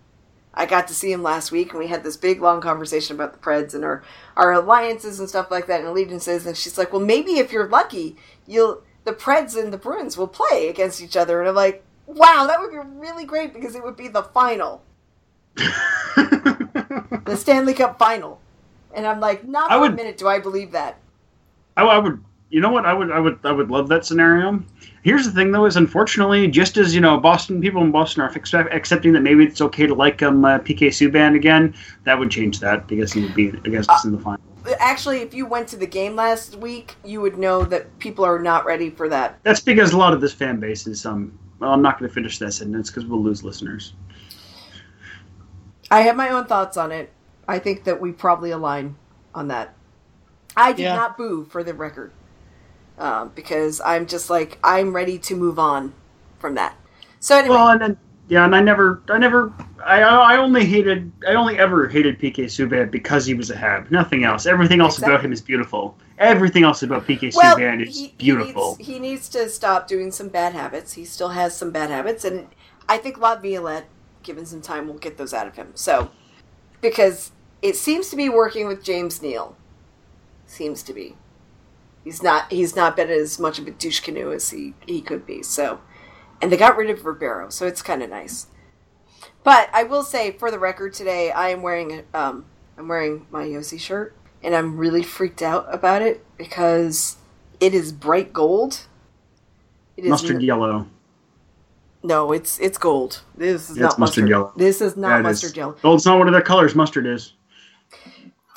[0.53, 3.33] I got to see him last week and we had this big long conversation about
[3.33, 4.03] the Preds and our,
[4.35, 6.45] our alliances and stuff like that and allegiances.
[6.45, 8.15] And she's like, well, maybe if you're lucky,
[8.47, 11.39] you'll the Preds and the Bruins will play against each other.
[11.39, 14.83] And I'm like, wow, that would be really great because it would be the final,
[15.55, 18.39] the Stanley Cup final.
[18.93, 20.97] And I'm like, not I for would- a minute do I believe that.
[21.75, 22.23] I, I would
[22.53, 22.85] You know what?
[22.85, 24.63] I would, I would, I would love that scenario.
[25.01, 28.27] Here's the thing, though: is unfortunately, just as you know, Boston people in Boston are
[28.27, 31.73] accept, accepting that maybe it's okay to like um uh, PK Subban again.
[32.03, 34.39] That would change that because he would be against us in the final.
[34.77, 38.37] Actually, if you went to the game last week, you would know that people are
[38.37, 39.39] not ready for that.
[39.41, 41.35] That's because a lot of this fan base is um.
[41.57, 43.93] Well, I'm not going to finish that sentence because we'll lose listeners.
[45.89, 47.11] I have my own thoughts on it.
[47.47, 48.95] I think that we probably align
[49.33, 49.73] on that.
[50.55, 50.93] I did Yeah.
[50.93, 52.11] not boo for the record
[52.97, 55.93] um, because I'm just like I'm ready to move on
[56.39, 56.75] from that.
[57.19, 57.97] So anyway, Well, and then
[58.29, 59.53] yeah, and I never, I never,
[59.85, 63.91] I, I only hated, I only ever hated PK Subban because he was a Hab.
[63.91, 64.45] Nothing else.
[64.45, 65.97] Everything else about him is beautiful.
[66.19, 68.77] Everything else about PK well, Subban is he, he beautiful.
[68.77, 70.93] needs, he needs to stop doing some bad habits.
[70.93, 72.47] He still has some bad habits, and
[72.87, 73.87] I think Laviolette,
[74.23, 75.71] given some time, will get those out of him.
[75.75, 76.09] So,
[76.79, 77.31] because
[77.61, 79.57] it seems to be working with James Neal,
[80.47, 81.15] seems to be.
[82.03, 82.51] He's not.
[82.51, 85.41] He's not been as much of a douche canoe as he he could be.
[85.43, 85.79] So,
[86.41, 88.47] and they got rid of Ribeiro, so it's kind of nice.
[89.43, 92.45] But I will say, for the record, today I am wearing um
[92.77, 97.17] I'm wearing my Josi shirt, and I'm really freaked out about it because
[97.59, 98.87] it is bright gold.
[99.95, 100.87] It is Mustard n- yellow.
[102.03, 103.21] no, it's it's gold.
[103.37, 104.29] This is Yeah, not mustard mustard.
[104.29, 104.53] yellow.
[104.57, 105.57] This is not Yeah, mustard is.
[105.57, 105.75] yellow.
[105.81, 106.75] Gold's not one of their colors.
[106.75, 107.33] Mustard is.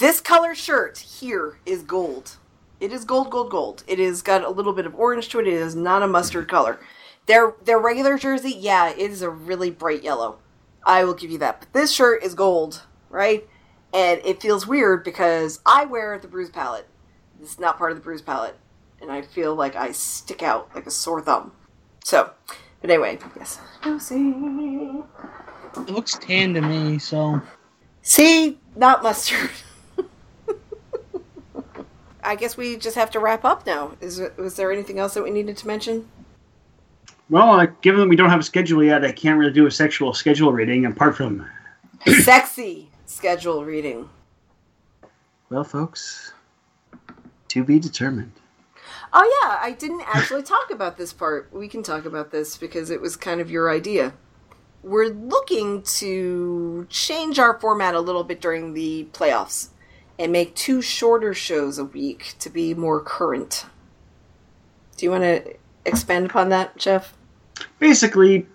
[0.01, 2.37] This color shirt here is gold.
[2.81, 3.85] It is gold, gold, gold.
[3.87, 5.47] It has got a little bit of orange to it.
[5.47, 6.79] It is not a mustard color.
[7.27, 10.39] Their their regular jersey, yeah, it is a really bright yellow.
[10.85, 11.61] I will give you that.
[11.61, 13.49] But this shirt is gold, right?
[13.93, 16.87] And it feels weird because I wear the bruise palette.
[17.41, 18.57] This is not part of the bruise palette.
[19.01, 21.53] And I feel like I stick out like a sore thumb.
[22.05, 22.31] So,
[22.81, 23.59] but anyway, yes.
[25.77, 27.43] It looks tan to me, so
[28.07, 29.51] See, not mustard.
[32.27, 33.93] I guess we just have to wrap up now.
[34.01, 36.09] Is was there anything else that we needed to mention?
[37.31, 39.71] Well, uh, given that we don't have a schedule yet, I can't really do a
[39.71, 41.47] sexual schedule reading apart from.
[42.23, 44.09] Sexy schedule reading.
[45.51, 46.33] Well, folks,
[47.49, 48.33] to be determined.
[49.13, 51.49] Oh yeah, I didn't actually talk about this part.
[51.53, 54.15] We can talk about this because it was kind of your idea.
[54.83, 59.69] We're looking to change our format a little bit during the playoffs
[60.19, 63.67] and make two shorter shows a week to be more current.
[64.97, 65.55] Do you want to
[65.85, 67.13] expand upon that, Jeff?
[67.79, 68.47] basically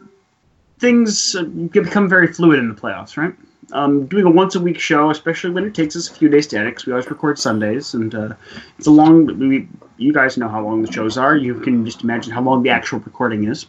[0.80, 3.34] things uh, can become very fluid in the playoffs, right?
[3.72, 6.48] Um, doing a once a week show, especially when it takes us a few days
[6.48, 8.34] to edit, 'cause we always record Sundays, and uh,
[8.78, 9.26] it's a long.
[9.40, 11.36] We, you guys know how long the shows are.
[11.38, 13.68] You can just imagine how long the actual recording is.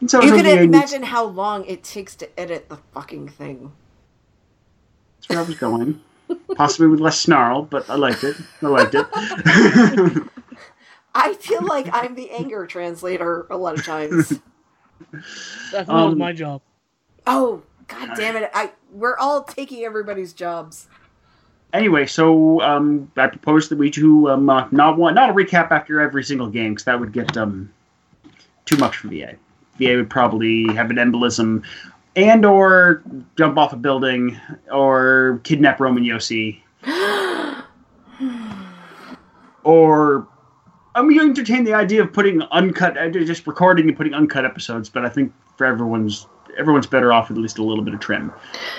[0.00, 3.72] And so You can imagine how long it takes to edit the fucking thing.
[5.20, 6.00] That's where I was going.
[6.56, 8.36] Possibly with less snarl, but I liked it.
[8.62, 9.06] I liked it.
[11.14, 14.28] I feel like I'm the anger translator a lot of times.
[15.72, 16.62] that was Um, my job.
[17.26, 18.50] Oh, god damn it.
[18.54, 20.88] I we're all taking everybody's jobs.
[21.72, 25.70] anyway, so um, I propose that we do um, uh, not one, not a recap
[25.70, 27.72] after every single game, because that would get um,
[28.66, 29.36] too much for VA.
[29.78, 31.62] VA would probably have an embolism,
[32.16, 33.02] and or
[33.36, 34.38] jump off a building,
[34.70, 36.60] or kidnap Roman Josi,
[39.64, 40.28] or
[40.94, 44.44] I'm going to entertain the idea of putting uncut, uh, just recording and putting uncut
[44.44, 44.88] episodes.
[44.88, 46.26] But I think for everyone's
[46.58, 48.30] everyone's better off with at least a little bit of trim.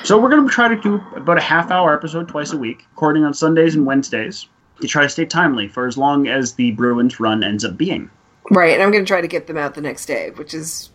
[0.03, 2.85] So we're going to try to do about a half hour episode twice a week,
[2.91, 4.47] recording on Sundays and Wednesdays
[4.81, 8.09] to try to stay timely for as long as the Bruins run ends up being.
[8.51, 10.91] Right, and I'm going to try to get them out the next day, which is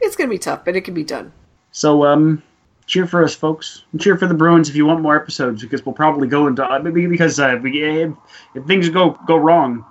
[0.00, 1.32] it's going to be tough, but it can be done.
[1.72, 2.42] So um,
[2.86, 3.84] cheer for us, folks.
[3.92, 6.64] And cheer for the Bruins if you want more episodes, because we'll probably go into
[6.64, 8.12] uh, maybe because uh, we, if,
[8.54, 9.84] if things go go wrong,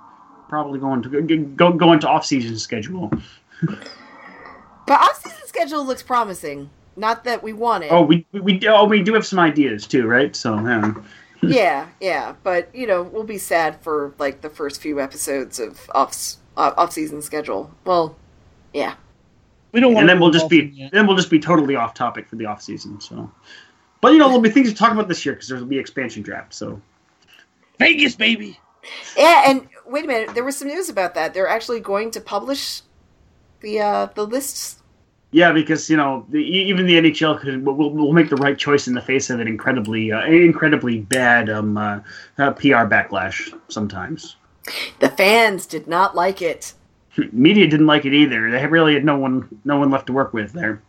[0.48, 1.22] probably go into
[1.56, 3.10] go go into off season schedule.
[4.86, 6.68] But off-season schedule looks promising.
[6.96, 7.92] Not that we want it.
[7.92, 10.34] Oh, we we, we oh we do have some ideas too, right?
[10.34, 11.06] So um,
[11.42, 15.88] yeah, yeah, but you know, we'll be sad for like the first few episodes of
[15.94, 17.70] off uh, off-season schedule.
[17.84, 18.16] Well,
[18.74, 18.96] yeah.
[19.72, 20.92] We don't want and then we'll just be Yet.
[20.92, 23.00] then we'll just be totally off topic for the off season.
[23.00, 23.30] So,
[24.00, 26.22] but you know there'll be things to talk about this year because there'll be expansion
[26.22, 26.54] draft.
[26.54, 26.80] So
[27.78, 28.58] Vegas, baby.
[29.16, 31.34] Yeah, and wait a minute, there was some news about that.
[31.34, 32.82] They're actually going to publish
[33.60, 34.82] the uh the lists.
[35.32, 38.36] yeah, because you know the, e- even the NHL could will, will will make the
[38.36, 42.00] right choice in the face of an incredibly uh, incredibly bad um uh,
[42.38, 44.36] uh, PR backlash sometimes.
[45.00, 46.74] The fans did not like it.
[47.32, 48.50] Media didn't like it either.
[48.50, 50.80] They really had no one no one left to work with there.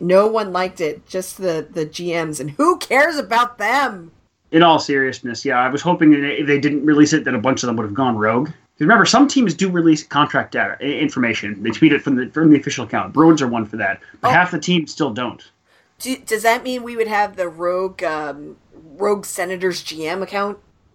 [0.00, 4.10] No one liked it, just the the GMs, and who cares about them?
[4.50, 7.38] In all seriousness, yeah, I was hoping that if they didn't release it, that a
[7.38, 8.50] bunch of them would have gone rogue.
[8.78, 11.62] remember, some teams do release contract data information.
[11.62, 13.12] They tweet it from the from the official account.
[13.12, 14.30] Bruins are one for that, but Oh.
[14.32, 15.42] half the teams still don't.
[15.98, 18.56] Do, does that mean we would have the rogue um,
[18.96, 20.58] rogue senators GM account?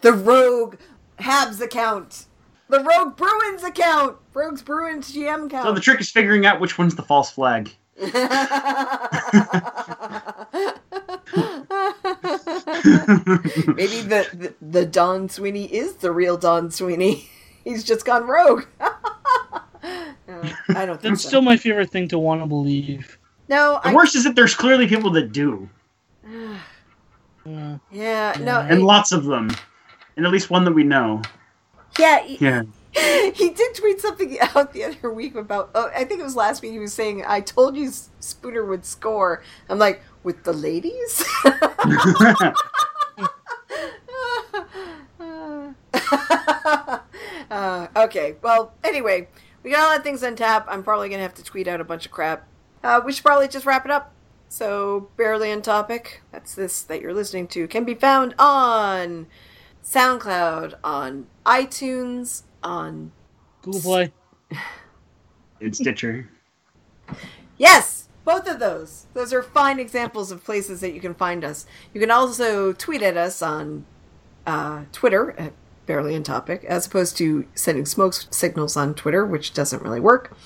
[0.00, 0.76] the rogue
[1.20, 2.26] Habs account.
[2.72, 4.16] The rogue Bruins account.
[4.32, 5.66] Rogue's Bruins GM account.
[5.66, 7.70] So the trick is figuring out which one's the false flag.
[8.00, 8.08] Maybe
[14.00, 17.28] the, the the Don Sweeney is the real Don Sweeney.
[17.64, 18.64] He's just gone rogue.
[20.28, 21.28] No, I don't think That's so.
[21.28, 23.18] still my favorite thing to want to believe.
[23.48, 25.68] no, The I, worst is that there's clearly people that do,
[26.24, 26.58] Uh,
[27.90, 29.50] yeah, no, and lots of them,
[30.16, 31.20] and at least one that we know.
[31.98, 32.22] Yeah.
[32.22, 32.62] he- Yeah.
[33.34, 35.70] he did tweet something out the other week about.
[35.74, 36.72] Oh, I think it was last week.
[36.72, 37.90] He was saying, "I told you
[38.20, 41.24] Spooner would score." I'm like, with the ladies.
[47.50, 48.36] uh, okay.
[48.42, 49.28] Well, anyway,
[49.62, 50.66] we got a lot of things on tap.
[50.68, 52.46] I'm probably gonna have to tweet out a bunch of crap.
[52.82, 54.12] Uh, we should probably just wrap it up.
[54.48, 56.22] So, barely on topic.
[56.30, 59.26] That's this that you're listening to can be found on
[59.84, 63.12] SoundCloud, on iTunes, on
[63.62, 64.12] Google Play.
[65.60, 66.28] It's Stitcher.
[67.56, 69.06] Yes, both of those.
[69.14, 71.66] Those are fine examples of places that you can find us.
[71.94, 73.84] You can also tweet at us on
[74.44, 75.52] uh, Twitter at
[75.86, 80.36] Barely on Topic, as opposed to sending smoke signals on Twitter, which doesn't really work.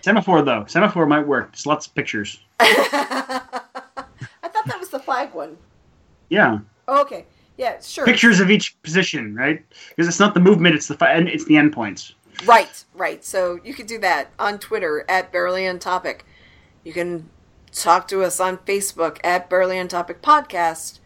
[0.00, 1.52] Semaphore though, semaphore might work.
[1.52, 2.40] Just lots of pictures.
[2.58, 3.38] I
[4.42, 5.56] thought that was the flag one.
[6.30, 7.26] Yeah, Oh, okay.
[7.56, 8.04] Yeah, sure.
[8.04, 9.64] pictures of each position, right?
[9.90, 12.12] Because it's not the movement; it's the fi- and it's the endpoints.
[12.44, 13.24] Right, right.
[13.24, 16.26] So you can do that on Twitter at Barely on Topic.
[16.82, 17.28] You can
[17.72, 20.98] talk to us on Facebook at Barely on Topic Podcast.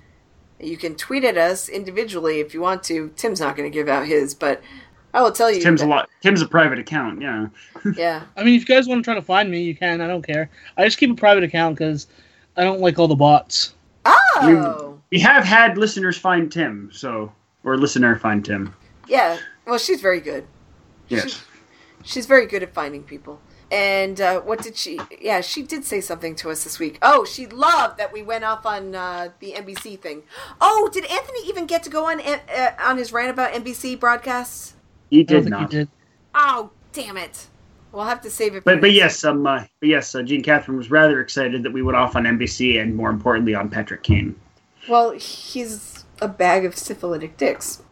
[0.61, 3.13] You can tweet at us individually if you want to.
[3.17, 4.63] Tim's not going to give out his, but
[5.15, 5.61] I will tell you.
[5.61, 6.09] Tim's a lot.
[6.23, 7.21] Tim's a private account.
[7.23, 7.49] Yeah.
[7.97, 8.25] Yeah.
[8.37, 10.01] I mean, if you guys want to try to find me, you can.
[10.01, 10.51] I don't care.
[10.77, 12.09] I just keep a private account because
[12.57, 13.75] I don't like all the bots.
[14.05, 17.33] Oh, We have had listeners find Tim, so
[17.65, 18.75] or listener find Tim.
[19.07, 19.39] yeah.
[19.67, 20.47] Well, she's very good.
[21.09, 21.45] Yes.
[22.03, 23.39] She's very good at finding people.
[23.71, 24.99] And uh, what did she?
[25.21, 26.99] Yeah, she did say something to us this week.
[27.03, 30.23] Oh, she loved that we went off on uh, the NBC thing.
[30.59, 32.39] Oh, did Anthony even get to go on uh,
[32.83, 34.75] on his rant about NBC broadcasts?
[35.11, 35.61] He did not.
[35.61, 35.89] you did.
[36.35, 37.49] Oh, damn it!
[37.93, 38.65] We'll have to save it.
[38.65, 41.83] But but yes, um, uh, but yes, uh, Gene Catherine was rather excited that we
[41.83, 44.35] went off on NBC and more importantly on Patrick Kane.
[44.89, 47.83] Well, he's a bag of syphilitic dicks.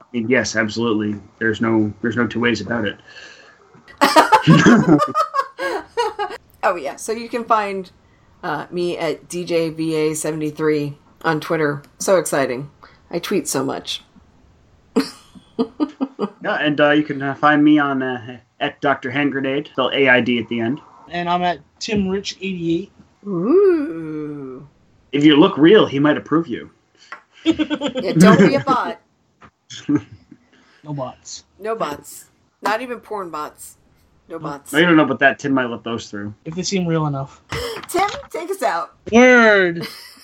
[0.00, 1.20] I mean, yes, absolutely.
[1.38, 2.98] There's no there's no two ways about it.
[6.66, 7.90] Oh yeah, so you can find
[8.42, 11.82] uh, me at DJVA73 on Twitter.
[11.98, 12.70] So exciting!
[13.10, 14.02] I tweet so much.
[16.42, 19.10] Yeah, and uh, you can uh, find me on uh, at Dr.
[19.10, 20.78] Hand Grenade, spell A I D at the end.
[21.08, 22.92] And I'm at Tim Rich 88.
[23.26, 24.68] Ooh.
[25.14, 26.70] If you look real, he might approve you.
[27.44, 29.00] Yeah, don't be a bot.
[30.82, 31.44] No bots.
[31.60, 32.30] No bots.
[32.62, 33.76] Not even porn bots.
[34.28, 34.74] No bots.
[34.74, 35.38] I don't know about that.
[35.38, 36.34] Tim might let those through.
[36.44, 37.42] If they seem real enough.
[37.88, 38.96] Tim, take us out.
[39.12, 39.86] Word.